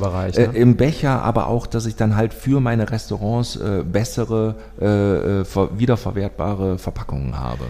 [0.01, 0.37] To-Go-Becher-Bereich.
[0.37, 0.55] Ne?
[0.55, 5.45] äh, Im Becher, aber auch, dass ich dann halt für meine Restaurants äh, bessere, äh,
[5.45, 7.65] ver wiederverwertbare Verpackungen habe.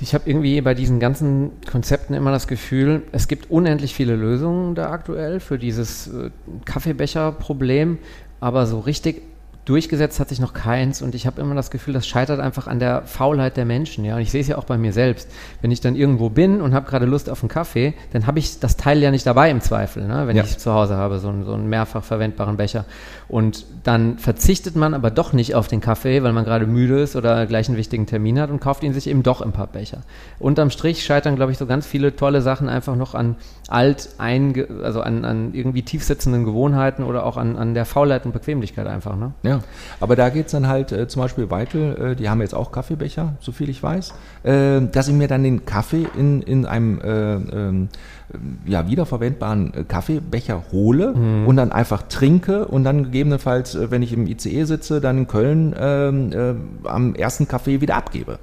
[0.00, 4.74] Ich habe irgendwie bei diesen ganzen Konzepten immer das Gefühl, es gibt unendlich viele Lösungen
[4.74, 6.10] da aktuell für dieses
[6.66, 7.96] Kaffeebecher-Problem,
[8.38, 9.22] aber so richtig
[9.66, 12.78] durchgesetzt hat sich noch keins und ich habe immer das Gefühl, das scheitert einfach an
[12.78, 14.04] der Faulheit der Menschen.
[14.04, 15.28] Ja, und ich sehe es ja auch bei mir selbst.
[15.60, 18.60] Wenn ich dann irgendwo bin und habe gerade Lust auf einen Kaffee, dann habe ich
[18.60, 20.26] das Teil ja nicht dabei im Zweifel, ne?
[20.26, 20.44] wenn Ja.
[20.44, 22.84] ich zu Hause habe, so einen, so einen mehrfach verwendbaren Becher.
[23.28, 27.16] Und dann verzichtet man aber doch nicht auf den Kaffee, weil man gerade müde ist
[27.16, 30.02] oder gleich einen wichtigen Termin hat und kauft ihn sich eben doch im Pappbecher.
[30.38, 33.36] Unterm Strich scheitern, glaube ich, so ganz viele tolle Sachen einfach noch an
[33.68, 38.86] alt, also an, an irgendwie tiefsitzenden Gewohnheiten oder auch an, an der Faulheit und Bequemlichkeit
[38.86, 39.16] einfach.
[39.16, 39.32] Ne?
[39.42, 39.60] Ja,
[39.98, 43.34] aber da geht's dann halt äh, zum Beispiel Weitel, äh, die haben jetzt auch Kaffeebecher,
[43.40, 47.34] so viel ich weiß, äh, dass ich mir dann den Kaffee in, in einem äh,
[47.34, 47.88] ähm,
[48.66, 51.12] ja, wiederverwendbaren äh, Kaffeebecher hole
[51.46, 55.26] und dann einfach trinke und dann gegebenenfalls, äh, wenn ich im ICE sitze, dann in
[55.28, 58.38] Köln ähm, äh, am ersten Kaffee wieder abgebe.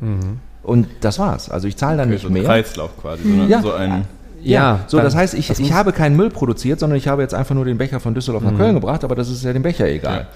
[0.63, 1.49] Und das war's.
[1.49, 2.43] Also ich zahle dann Okay, nicht so ein mehr.
[2.43, 3.61] Kreislauf quasi, so, eine, Ja.
[3.61, 4.05] so ein
[4.41, 7.21] Ja, so dann- das heißt, ich, das ich habe keinen Müll produziert, sondern ich habe
[7.21, 9.61] jetzt einfach nur den Becher von Düsseldorf nach Köln gebracht, aber das ist ja dem
[9.63, 10.27] Becher egal.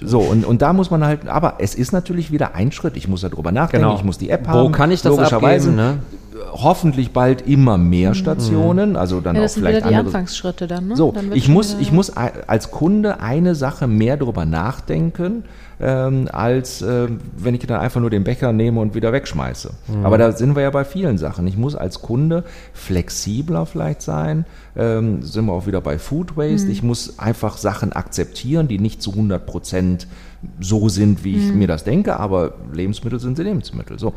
[0.00, 2.96] so, und, und da muss man halt, aber es ist natürlich wieder ein Schritt.
[2.96, 3.96] Ich muss darüber nachdenken, Genau.
[3.98, 4.72] ich muss die App Wo haben.
[4.72, 5.70] kann ich das logischerweise.
[5.70, 5.98] abgeben, ne?
[6.52, 10.06] Hoffentlich bald immer mehr Stationen, also dann Ja, auch das sind wieder vielleicht die andere.
[10.16, 10.96] Anfangsschritte dann, ne?
[10.96, 15.44] So, Dann ich muss, wieder- ich muss ei- als Kunde eine Sache mehr darüber nachdenken,
[15.80, 19.70] ähm, als ähm, wenn ich dann einfach nur den Becher nehme und wieder wegschmeiße.
[20.02, 21.46] Aber da sind wir ja bei vielen Sachen.
[21.46, 24.44] Ich muss als Kunde flexibler vielleicht sein.
[24.76, 26.68] Ähm, sind wir auch wieder bei Food Waste.
[26.70, 30.06] Ich muss einfach Sachen akzeptieren, die nicht zu 100 Prozent
[30.60, 33.98] so sind, wie ich mir das denke, aber Lebensmittel sind Lebensmittel.
[33.98, 34.14] So.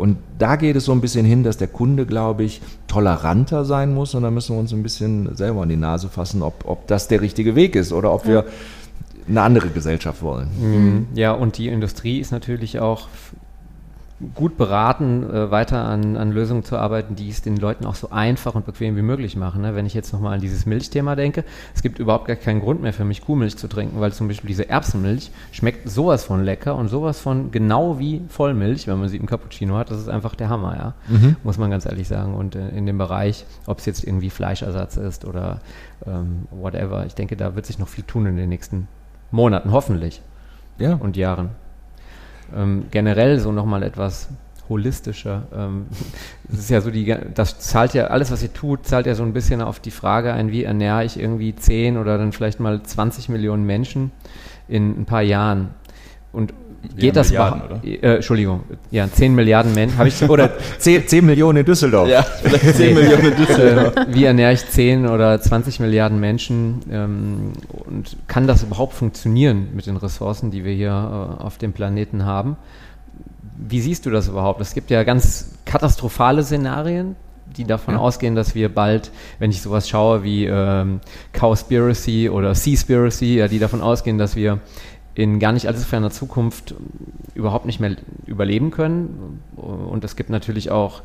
[0.00, 3.92] Und da geht es so ein bisschen hin, dass der Kunde, glaube ich, toleranter sein
[3.92, 4.14] muss.
[4.14, 7.06] Und da müssen wir uns ein bisschen selber an die Nase fassen, ob, ob das
[7.06, 8.46] der richtige Weg ist oder ob wir
[9.28, 10.48] eine andere Gesellschaft wollen.
[10.58, 11.06] Mhm.
[11.14, 13.08] Ja, und die Industrie ist natürlich auch
[14.34, 18.10] gut beraten, äh, weiter an, an Lösungen zu arbeiten, die es den Leuten auch so
[18.10, 19.62] einfach und bequem wie möglich machen.
[19.62, 19.74] Ne?
[19.74, 22.92] Wenn ich jetzt nochmal an dieses Milchthema denke, es gibt überhaupt gar keinen Grund mehr
[22.92, 26.88] für mich, Kuhmilch zu trinken, weil zum Beispiel diese Erbsenmilch schmeckt sowas von lecker und
[26.88, 29.90] sowas von genau wie Vollmilch, wenn man sie im Cappuccino hat.
[29.90, 30.94] Das ist einfach der Hammer, ja.
[31.42, 32.34] Muss man ganz ehrlich sagen.
[32.34, 35.60] Und äh, in dem Bereich, ob es jetzt irgendwie Fleischersatz ist oder
[36.06, 38.86] ähm, whatever, ich denke, da wird sich noch viel tun in den nächsten
[39.30, 40.20] Monaten, hoffentlich
[40.78, 40.94] Ja.
[40.94, 41.50] und Jahren.
[42.56, 44.28] Ähm, generell so nochmal etwas
[44.68, 45.42] holistischer.
[45.54, 45.86] Ähm,
[46.52, 49.22] es ist ja so, die, das zahlt ja, alles was ihr tut, zahlt ja so
[49.22, 52.82] ein bisschen auf die Frage ein, wie ernähre ich irgendwie 10 oder dann vielleicht mal
[52.82, 54.12] 20 Millionen Menschen
[54.68, 55.70] in ein paar Jahren.
[56.32, 56.54] Und
[56.96, 61.58] geht das Milliarden, Äh, Entschuldigung, ja, 10 Milliarden Menschen, habe ich, Oder 10, 10 Millionen
[61.58, 62.08] in Düsseldorf.
[62.08, 63.96] Ja, vielleicht 10 Millionen in Düsseldorf.
[63.96, 67.52] äh, wie ernähre ich 10 oder 20 Milliarden Menschen ähm,
[67.86, 72.24] und kann das überhaupt funktionieren mit den Ressourcen, die wir hier äh, auf dem Planeten
[72.24, 72.56] haben?
[73.58, 74.60] Wie siehst du das überhaupt?
[74.62, 77.14] Es gibt ja ganz katastrophale Szenarien,
[77.58, 78.00] die davon Ja.
[78.00, 81.00] ausgehen, dass wir bald, wenn ich sowas schaue wie ähm,
[81.32, 84.60] Cowspiracy oder Seaspiracy, ja, die davon ausgehen, dass wir
[85.14, 86.74] in gar nicht allzu ferner Zukunft
[87.34, 87.96] überhaupt nicht mehr
[88.26, 89.42] überleben können.
[89.56, 91.02] Und es gibt natürlich auch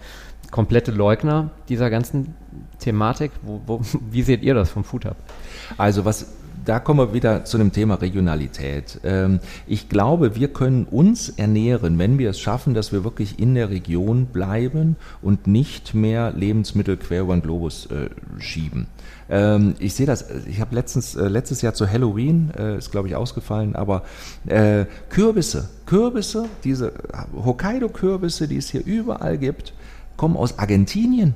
[0.52, 2.36] komplette Leugner dieser ganzen
[2.80, 3.32] Thematik.
[3.42, 5.18] Wo, wo, wie seht ihr das vom Food Hub?
[5.78, 6.34] Also was,
[6.66, 9.00] da kommen wir wieder zu dem Thema Regionalität.
[9.04, 13.56] Ähm, ich glaube, wir können uns ernähren, wenn wir es schaffen, dass wir wirklich in
[13.56, 18.88] der Region bleiben und nicht mehr Lebensmittel quer über den Globus äh, schieben.
[19.30, 23.08] Ähm, ich sehe das, ich habe letztens, äh, letztes Jahr zu Halloween, äh, ist glaube
[23.08, 24.04] ich ausgefallen, aber
[25.10, 26.94] Kürbisse, Kürbisse, diese
[27.36, 29.74] Hokkaido-Kürbisse, die es hier überall gibt,
[30.18, 31.34] kommen aus Argentinien.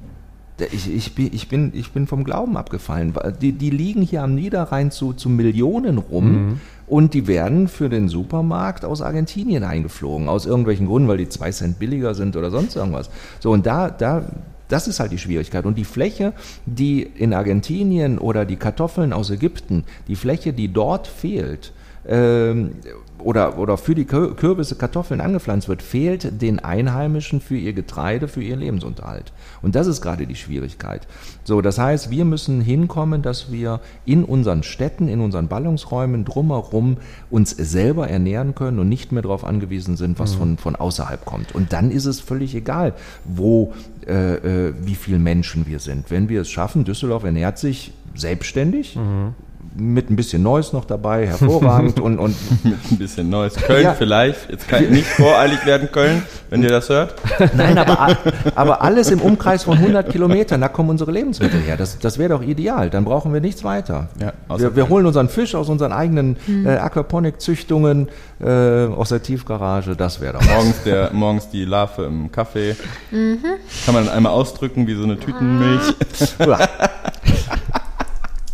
[0.72, 3.14] Ich, ich, bin, ich, bin, ich bin vom Glauben abgefallen.
[3.41, 6.32] Die, die liegen hier am Niederrhein zu, zu Millionen rum.
[6.32, 6.62] Mhm.
[6.88, 11.51] Und die werden für den Supermarkt aus Argentinien eingeflogen, aus irgendwelchen Gründen, weil die zwei
[11.51, 13.10] Cent billiger sind oder sonst irgendwas.
[13.39, 14.26] So, und da, da,
[14.70, 15.66] das ist halt die Schwierigkeit.
[15.66, 16.34] Und die Fläche,
[16.66, 21.74] die in Argentinien oder die Kartoffeln aus Ägypten, die Fläche, die dort fehlt,
[22.07, 22.72] ähm,
[23.20, 28.41] oder, oder für die Kürbisse Kartoffeln angepflanzt wird, fehlt den Einheimischen für ihr Getreide, für
[28.41, 29.32] ihren Lebensunterhalt.
[29.61, 31.07] Und das ist gerade die Schwierigkeit.
[31.43, 36.97] So, das heißt, wir müssen hinkommen, dass wir in unseren Städten, in unseren Ballungsräumen drumherum
[37.30, 40.39] uns selber ernähren können und nicht mehr darauf angewiesen sind, was mhm.
[40.39, 41.53] von, von außerhalb kommt.
[41.53, 42.93] Und dann ist es völlig egal,
[43.26, 43.74] wo,
[44.07, 46.11] äh, äh, wie viele Menschen wir sind.
[46.11, 48.95] Wenn wir es schaffen, Düsseldorf ernährt sich selbstständig.
[48.95, 49.34] Mhm
[49.80, 53.55] mit ein bisschen Neues noch dabei, hervorragend und, und mit ein bisschen Neues.
[53.55, 53.93] Köln ja.
[53.93, 57.15] vielleicht, jetzt kann nicht voreilig werden Köln, wenn ihr das hört.
[57.55, 58.17] Nein, aber,
[58.55, 61.77] aber alles im Umkreis von 100 Kilometern, da kommen unsere Lebensmittel her.
[61.77, 64.09] Das, das wäre doch ideal, dann brauchen wir nichts weiter.
[64.19, 66.67] Ja, wir, wir holen unseren Fisch aus unseren eigenen mhm.
[66.67, 68.09] äh, Aquaponik-Züchtungen
[68.39, 72.75] äh, aus der Tiefgarage, das wäre doch morgens, der, morgens die Larve im Kaffee.
[73.11, 73.39] Mhm.
[73.86, 75.93] Kann man dann einmal ausdrücken wie so eine Tütenmilch.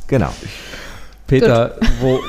[0.08, 0.30] genau.
[1.28, 2.20] Peter, wo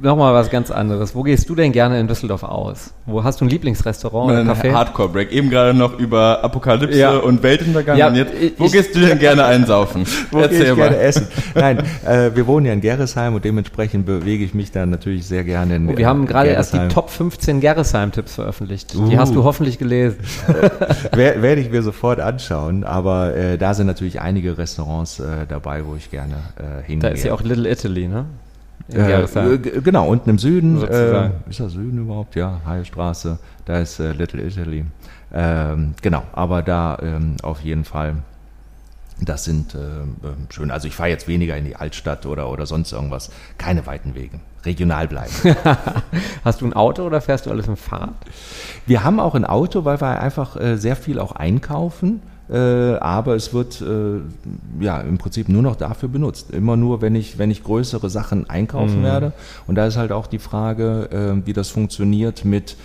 [0.00, 1.14] nochmal was ganz anderes.
[1.14, 2.92] Wo gehst du denn gerne in Düsseldorf aus?
[3.06, 4.72] Wo hast du ein Lieblingsrestaurant oder Café?
[4.72, 5.32] Hardcore Break.
[5.32, 7.16] Eben gerade noch über Apokalypse ja.
[7.16, 7.96] und Weltuntergang.
[7.96, 10.04] Ja, jetzt, wo ich, gehst du denn gerne einsaufen?
[10.30, 10.88] wo Erzähl gehe ich mal.
[10.88, 11.28] gerne essen?
[11.54, 15.44] Nein, äh, wir wohnen ja in Gerresheim und dementsprechend bewege ich mich dann natürlich sehr
[15.44, 18.94] gerne in oh, Wir haben gerade erst die Top 15 Gerresheim-Tipps veröffentlicht.
[18.94, 19.08] Uh.
[19.08, 20.18] Die hast du hoffentlich gelesen.
[21.12, 25.96] Werde ich mir sofort anschauen, aber äh, da sind natürlich einige Restaurants äh, dabei, wo
[25.96, 27.10] ich gerne äh, hingehe.
[27.10, 28.26] Da ist ja auch Little Italy, ne?
[28.88, 30.82] Äh, genau, unten im Süden.
[30.82, 32.36] Äh, ist das Süden überhaupt?
[32.36, 33.38] Ja, Heilstraße.
[33.64, 34.84] Da ist äh, Little Italy.
[35.32, 38.16] Ähm, genau, aber da ähm, auf jeden Fall.
[39.18, 40.70] Das sind äh, ähm, schön.
[40.70, 43.30] Also ich fahre jetzt weniger in die Altstadt oder, oder sonst irgendwas.
[43.56, 44.40] Keine weiten Wege.
[44.64, 45.32] Regional bleiben.
[46.44, 48.14] Hast du ein Auto oder fährst du alles mit dem Fahrrad?
[48.84, 52.20] Wir haben auch ein Auto, weil wir einfach äh, sehr viel auch einkaufen.
[52.48, 54.20] Äh, aber es wird äh,
[54.80, 56.50] ja im Prinzip nur noch dafür benutzt.
[56.52, 59.04] Immer nur, wenn ich, wenn ich größere Sachen einkaufen mhm.
[59.04, 59.32] werde.
[59.66, 62.76] Und da ist halt auch die Frage, äh, wie das funktioniert mit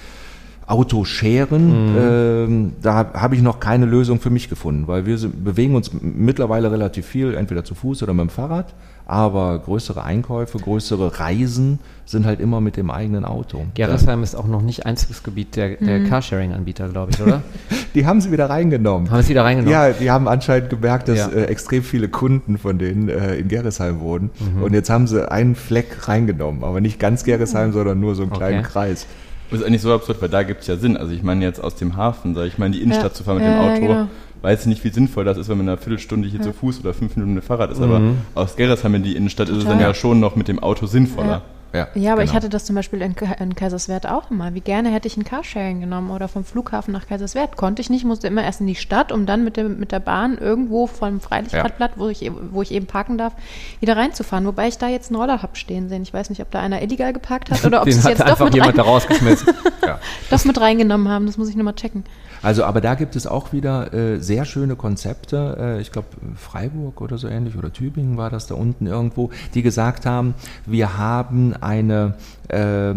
[0.72, 1.92] Autoscheren.
[1.92, 1.98] Mhm.
[2.00, 6.72] Ähm, da habe ich noch keine Lösung für mich gefunden, weil wir bewegen uns mittlerweile
[6.72, 8.74] relativ viel, entweder zu Fuß oder mit dem Fahrrad
[9.12, 13.66] aber größere Einkäufe, größere Reisen sind halt immer mit dem eigenen Auto.
[13.74, 16.08] Gerresheim ist auch noch nicht Einzugsgebiet der, der mhm.
[16.08, 17.42] Carsharing-Anbieter, glaube ich, oder?
[17.96, 19.12] die haben sie wieder reingenommen.
[19.12, 19.74] Haben sie wieder reingenommen?
[19.74, 21.28] Ja, die haben anscheinend gemerkt, dass ja.
[21.28, 24.30] äh, extrem viele Kunden von denen äh, in Gerresheim wohnen.
[24.40, 24.64] Mhm.
[24.64, 27.74] Und jetzt haben sie einen Fleck reingenommen, aber nicht ganz Gerresheim, mhm.
[27.74, 28.70] sondern nur so einen kleinen okay.
[28.72, 29.08] Kreis.
[29.52, 30.98] Das ist eigentlich so absurd, weil da gibt es ja Sinn.
[30.98, 33.14] Also ich meine jetzt aus dem Hafen, sag ich mal, in die Innenstadt ja.
[33.14, 33.82] zu fahren mit dem Auto.
[33.82, 34.08] Genau
[34.42, 36.46] weiß nicht, wie sinnvoll das ist, wenn man eine Viertelstunde hier ja.
[36.46, 37.80] zu Fuß oder fünf Minuten mit Fahrrad ist.
[37.80, 37.86] Mhm.
[37.86, 38.02] Aber
[38.36, 39.60] aus Gerresheim in die Innenstadt Total.
[39.60, 41.44] ist es dann ja schon noch mit dem Auto sinnvoller.
[41.74, 41.88] Ja.
[41.96, 42.32] Ja, aber genau.
[42.32, 44.54] ich hatte das zum Beispiel in, in, Kaiserswerth auch immer.
[44.54, 47.56] Wie gerne hätte ich ein Carsharing genommen oder vom Flughafen nach Kaiserswerth.
[47.56, 50.00] Konnte ich nicht, musste immer erst in die Stadt, um dann mit, dem, mit der
[50.00, 52.02] Bahn irgendwo vom Freilichtradblatt, ja.
[52.02, 53.34] wo, ich, wo ich eben parken darf,
[53.80, 54.46] wieder reinzufahren.
[54.46, 56.04] Wobei ich da jetzt einen Roller habe stehen sehen.
[56.04, 58.54] Ich weiß nicht, ob da einer illegal geparkt hat oder ob es jetzt doch mit
[58.54, 59.48] jemand da rausgeschmissen.
[59.86, 60.00] ja.
[60.30, 61.26] doch mit reingenommen haben.
[61.26, 62.04] Das muss ich nochmal checken.
[62.44, 65.58] Also, aber da gibt es auch wieder äh, sehr schöne Konzepte.
[65.60, 69.62] Äh, ich glaube, Freiburg oder so ähnlich oder Tübingen war das da unten irgendwo, die
[69.62, 70.34] gesagt haben,
[70.66, 72.16] wir haben eine
[72.48, 72.94] äh,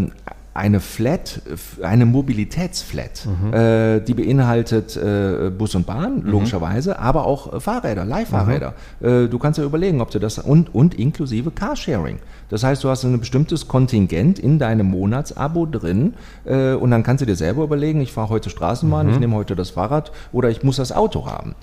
[0.55, 1.43] eine Flat,
[1.83, 3.53] eine Mobilitätsflat, mhm.
[3.53, 6.31] äh, die beinhaltet äh, Bus und Bahn, mhm.
[6.31, 8.75] logischerweise, aber auch Fahrräder, Leihfahrräder.
[9.01, 9.09] Mhm.
[9.09, 12.21] Äh, du kannst ja überlegen, ob du das und, und inklusive Carsharing.
[12.55, 17.21] Das heißt, du hast ein bestimmtes Kontingent in deinem Monatsabo drin äh, und dann kannst
[17.23, 19.21] du dir selber überlegen, ich fahre heute Straßenbahn, ich mhm.
[19.23, 21.57] nehme heute das Fahrrad oder ich muss das Auto haben.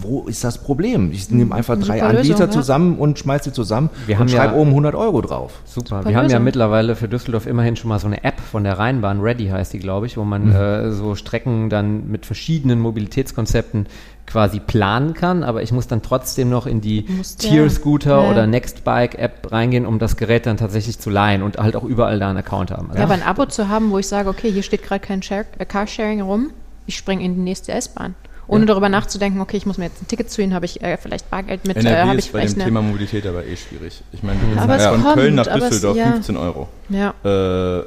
[0.00, 1.12] Wo ist das Problem?
[1.12, 4.54] Ich nehme einfach drei Super Anbieter Lösung, zusammen und schmeiße sie zusammen Wir und schreibe
[4.54, 5.52] ja, oben 100 Euro drauf.
[5.66, 5.98] Super.
[5.98, 8.80] Super Wir haben ja mittlerweile für Düsseldorf immerhin schon mal so eine App von der
[8.80, 10.52] Rheinbahn, Ready heißt die, glaube ich, wo man mhm.
[10.56, 13.86] äh, so Strecken dann mit verschiedenen Mobilitätskonzepten
[14.26, 17.04] quasi planen kann, aber ich muss dann trotzdem noch in die
[17.38, 18.30] Tier-Scooter ja.
[18.30, 22.28] oder Nextbike-App reingehen, um das Gerät dann tatsächlich zu leihen und halt auch überall da
[22.28, 22.88] einen Account haben.
[22.88, 25.22] Also ja, aber ein Abo zu haben, wo ich sage, okay, hier steht gerade kein
[25.22, 26.50] Share äh, Carsharing rum,
[26.86, 28.14] ich springe in die nächste S-Bahn
[28.48, 28.66] ohne ja.
[28.66, 31.30] darüber nachzudenken, okay, ich muss mir jetzt ein Ticket zu ihnen, habe ich äh, vielleicht
[31.30, 31.76] Bargeld mit.
[31.76, 34.02] NRW äh, ist ich bei dem Thema Mobilität aber eh schwierig.
[34.12, 36.12] Ich meine, du ja, von kommt, Köln nach Düsseldorf ja.
[36.12, 36.68] 15 Euro.
[36.88, 37.14] Ja.
[37.24, 37.28] Äh,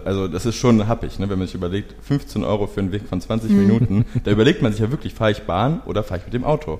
[0.06, 1.30] also das ist schon happig, ne?
[1.30, 4.72] wenn man sich überlegt, 15 Euro für einen Weg von 20 Minuten, da überlegt man
[4.72, 6.78] sich ja wirklich, fahre ich Bahn oder fahre ich mit dem Auto?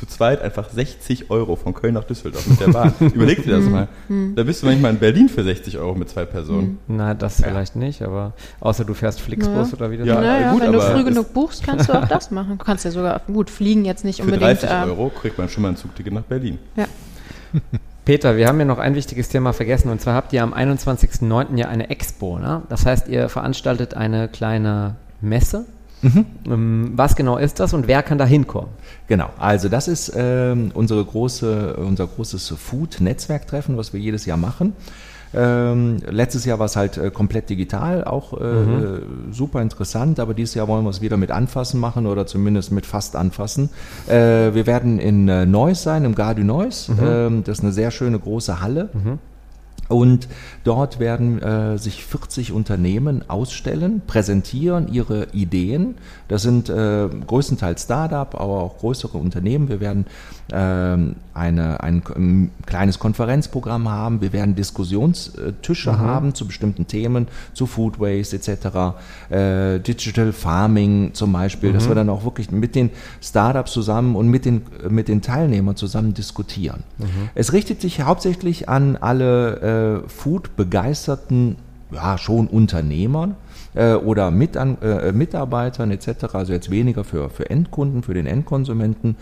[0.00, 2.94] Zu zweit einfach 60 Euro von Köln nach Düsseldorf mit der Bahn.
[3.00, 3.86] Überleg dir das mal.
[4.34, 6.78] Da bist du manchmal in Berlin für 60 Euro mit zwei Personen.
[6.88, 9.76] Na, das vielleicht nicht, aber außer du fährst Flixbus Ja.
[9.76, 12.30] oder wie das Ja, naja, gut, wenn du früh genug buchst, kannst du auch das
[12.30, 12.56] machen.
[12.56, 14.62] Du kannst ja sogar, gut, fliegen jetzt nicht Für unbedingt.
[14.62, 16.58] 30 ähm, Euro kriegt man schon mal ein Zugticket nach Berlin.
[16.76, 16.86] Ja.
[18.06, 21.56] Peter, wir haben ja noch ein wichtiges Thema vergessen und zwar habt ihr am 21.09.
[21.58, 22.38] ja eine Expo.
[22.38, 22.62] Ne?
[22.70, 25.66] Das heißt, ihr veranstaltet eine kleine Messe.
[26.02, 28.70] Ähm, Was genau ist das und wer kann da hinkommen?
[29.06, 34.74] Genau, also das ist ähm, unsere große, unser großes Food-Netzwerktreffen, was wir jedes Jahr machen.
[35.32, 40.34] Ähm, letztes Jahr war es halt äh, komplett digital, auch äh, äh, super interessant, aber
[40.34, 43.70] dieses Jahr wollen wir es wieder mit Anfassen machen oder zumindest mit fast Anfassen.
[44.08, 46.90] Äh, wir werden in äh, Neuss sein, im Gare du Neuss.
[47.00, 48.90] Ähm, das ist eine sehr schöne große Halle.
[49.90, 50.28] Und
[50.62, 55.96] dort werden äh, sich 40 Unternehmen ausstellen, präsentieren ihre Ideen.
[56.28, 59.68] Das sind äh, größtenteils Start-up, aber auch größere Unternehmen.
[59.68, 60.06] Wir werden
[60.52, 64.20] ähm, eine, ein, ein kleines Konferenzprogramm haben.
[64.20, 68.94] Wir werden Diskussionstische haben zu bestimmten Themen, zu Food Waste etc.,
[69.30, 74.28] äh, Digital Farming zum Beispiel, dass wir dann auch wirklich mit den Startups zusammen und
[74.28, 76.84] mit den, mit den Teilnehmern zusammen diskutieren.
[77.34, 81.56] Es richtet sich hauptsächlich an alle äh, Food-begeisterten,
[81.92, 83.36] ja, schon Unternehmern
[83.74, 89.16] äh, oder Mitan äh, Mitarbeitern etc., also jetzt weniger für, für Endkunden, für den Endkonsumenten,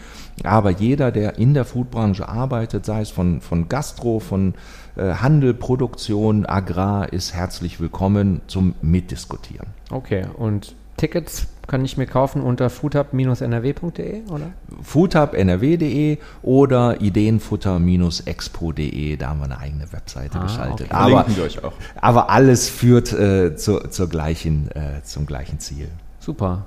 [0.44, 4.54] aber jeder, der in der Foodbranche arbeitet, sei es von, von Gastro, von
[4.96, 9.68] äh, Handel, Produktion, Agrar, ist herzlich willkommen zum Mitdiskutieren.
[9.90, 14.50] Okay, und Tickets kann ich mir kaufen unter foodhub-nrw.de, oder?
[14.82, 20.86] foodhubnrw.de oder ideenfutter-expo.de, da haben wir eine eigene Webseite Ah, geschaltet.
[20.86, 20.94] okay.
[20.94, 21.72] Aber, Verlinken wir euch auch.
[22.00, 25.88] aber alles führt äh, zur, zur gleichen, äh, zum gleichen Ziel.
[26.20, 26.66] Super.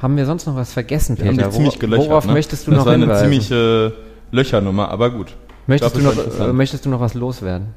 [0.00, 1.50] Haben wir sonst noch was vergessen, Wir haben Peter?
[1.52, 2.08] ziemlich gelöchert.
[2.08, 2.32] Worauf ne?
[2.32, 3.24] möchtest du das noch war eine hinweisen?
[3.30, 3.92] ziemliche
[4.32, 5.36] Löchernummer, aber gut.
[5.68, 7.68] möchtest, Ich du glaub, noch, das möchtest du noch was loswerden?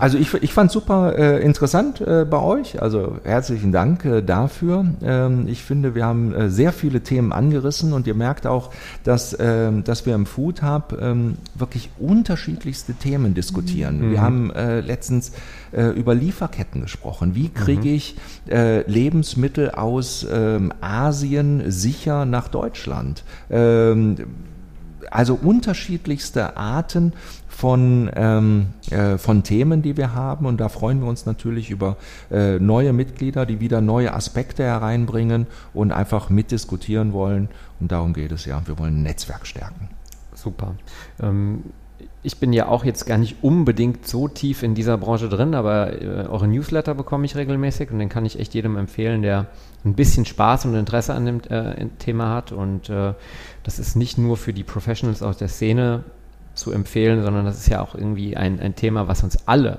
[0.00, 2.80] Also ich, ich fand super äh, interessant äh, bei euch.
[2.82, 4.86] Also herzlichen Dank äh, dafür.
[5.02, 8.70] Ähm, ich finde, wir haben äh, sehr viele Themen angerissen und ihr merkt auch,
[9.04, 14.10] dass, ähm, dass wir im Food Hub ähm, wirklich unterschiedlichste Themen diskutieren.
[14.10, 15.32] Wir haben äh, letztens
[15.72, 17.34] äh, über Lieferketten gesprochen.
[17.34, 18.16] Wie kriege ich
[18.48, 23.24] äh, Lebensmittel aus ähm, Asien sicher nach Deutschland?
[23.50, 24.16] Ähm,
[25.10, 27.12] also unterschiedlichste Arten
[27.58, 30.46] von, ähm, äh, von Themen, die wir haben.
[30.46, 31.96] Und da freuen wir uns natürlich über
[32.30, 37.48] äh, neue Mitglieder, die wieder neue Aspekte hereinbringen und einfach mitdiskutieren wollen.
[37.80, 38.62] Und darum geht es ja.
[38.66, 39.88] Wir wollen ein Netzwerk stärken.
[40.34, 40.76] Super.
[41.20, 41.64] Ähm,
[42.22, 46.00] ich bin ja auch jetzt gar nicht unbedingt so tief in dieser Branche drin, aber
[46.00, 49.46] äh, eure Newsletter bekomme ich regelmäßig und den kann ich echt jedem empfehlen, der
[49.84, 52.52] ein bisschen Spaß und Interesse an dem äh, Thema hat.
[52.52, 53.14] Und äh,
[53.64, 56.04] das ist nicht nur für die Professionals aus der Szene
[56.58, 59.78] zu empfehlen, sondern das ist ja auch irgendwie ein, ein Thema, was uns alle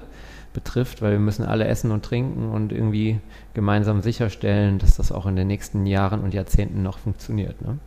[0.54, 3.20] betrifft, weil wir müssen alle essen und trinken und irgendwie
[3.54, 7.56] gemeinsam sicherstellen, dass das auch in den nächsten Jahren und Jahrzehnten noch funktioniert.
[7.62, 7.78] Ne?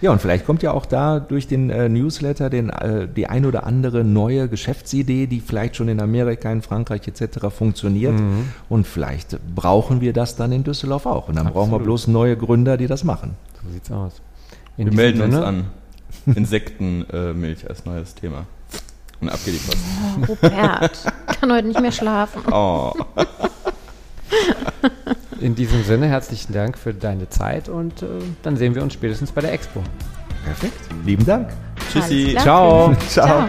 [0.00, 3.46] Ja, und vielleicht kommt ja auch da durch den äh, Newsletter den, äh, die ein
[3.46, 7.48] oder andere neue Geschäftsidee, die vielleicht schon in Amerika, in Frankreich etc.
[7.50, 8.14] funktioniert.
[8.68, 11.28] Und vielleicht brauchen wir das dann in Düsseldorf auch.
[11.28, 11.84] Und dann brauchen wir Absolut.
[11.86, 13.34] bloß neue Gründer, die das machen.
[13.60, 14.22] So sieht's aus.
[14.76, 15.64] In Wir melden uns Sinne- an.
[16.34, 18.46] Insektenmilch als neues Thema.
[19.20, 19.78] Und ab geht die Post.
[20.16, 21.04] Oh, Robert,
[21.40, 22.42] kann heute nicht mehr schlafen.
[22.52, 22.92] Oh.
[25.40, 28.06] In diesem Sinne herzlichen Dank für deine Zeit und äh,
[28.42, 29.82] dann sehen wir uns spätestens bei der Expo.
[30.44, 30.78] Perfekt.
[31.04, 31.50] Lieben Dank.
[31.92, 32.36] Tschüssi.
[32.40, 32.94] Ciao.
[33.08, 33.48] Ciao.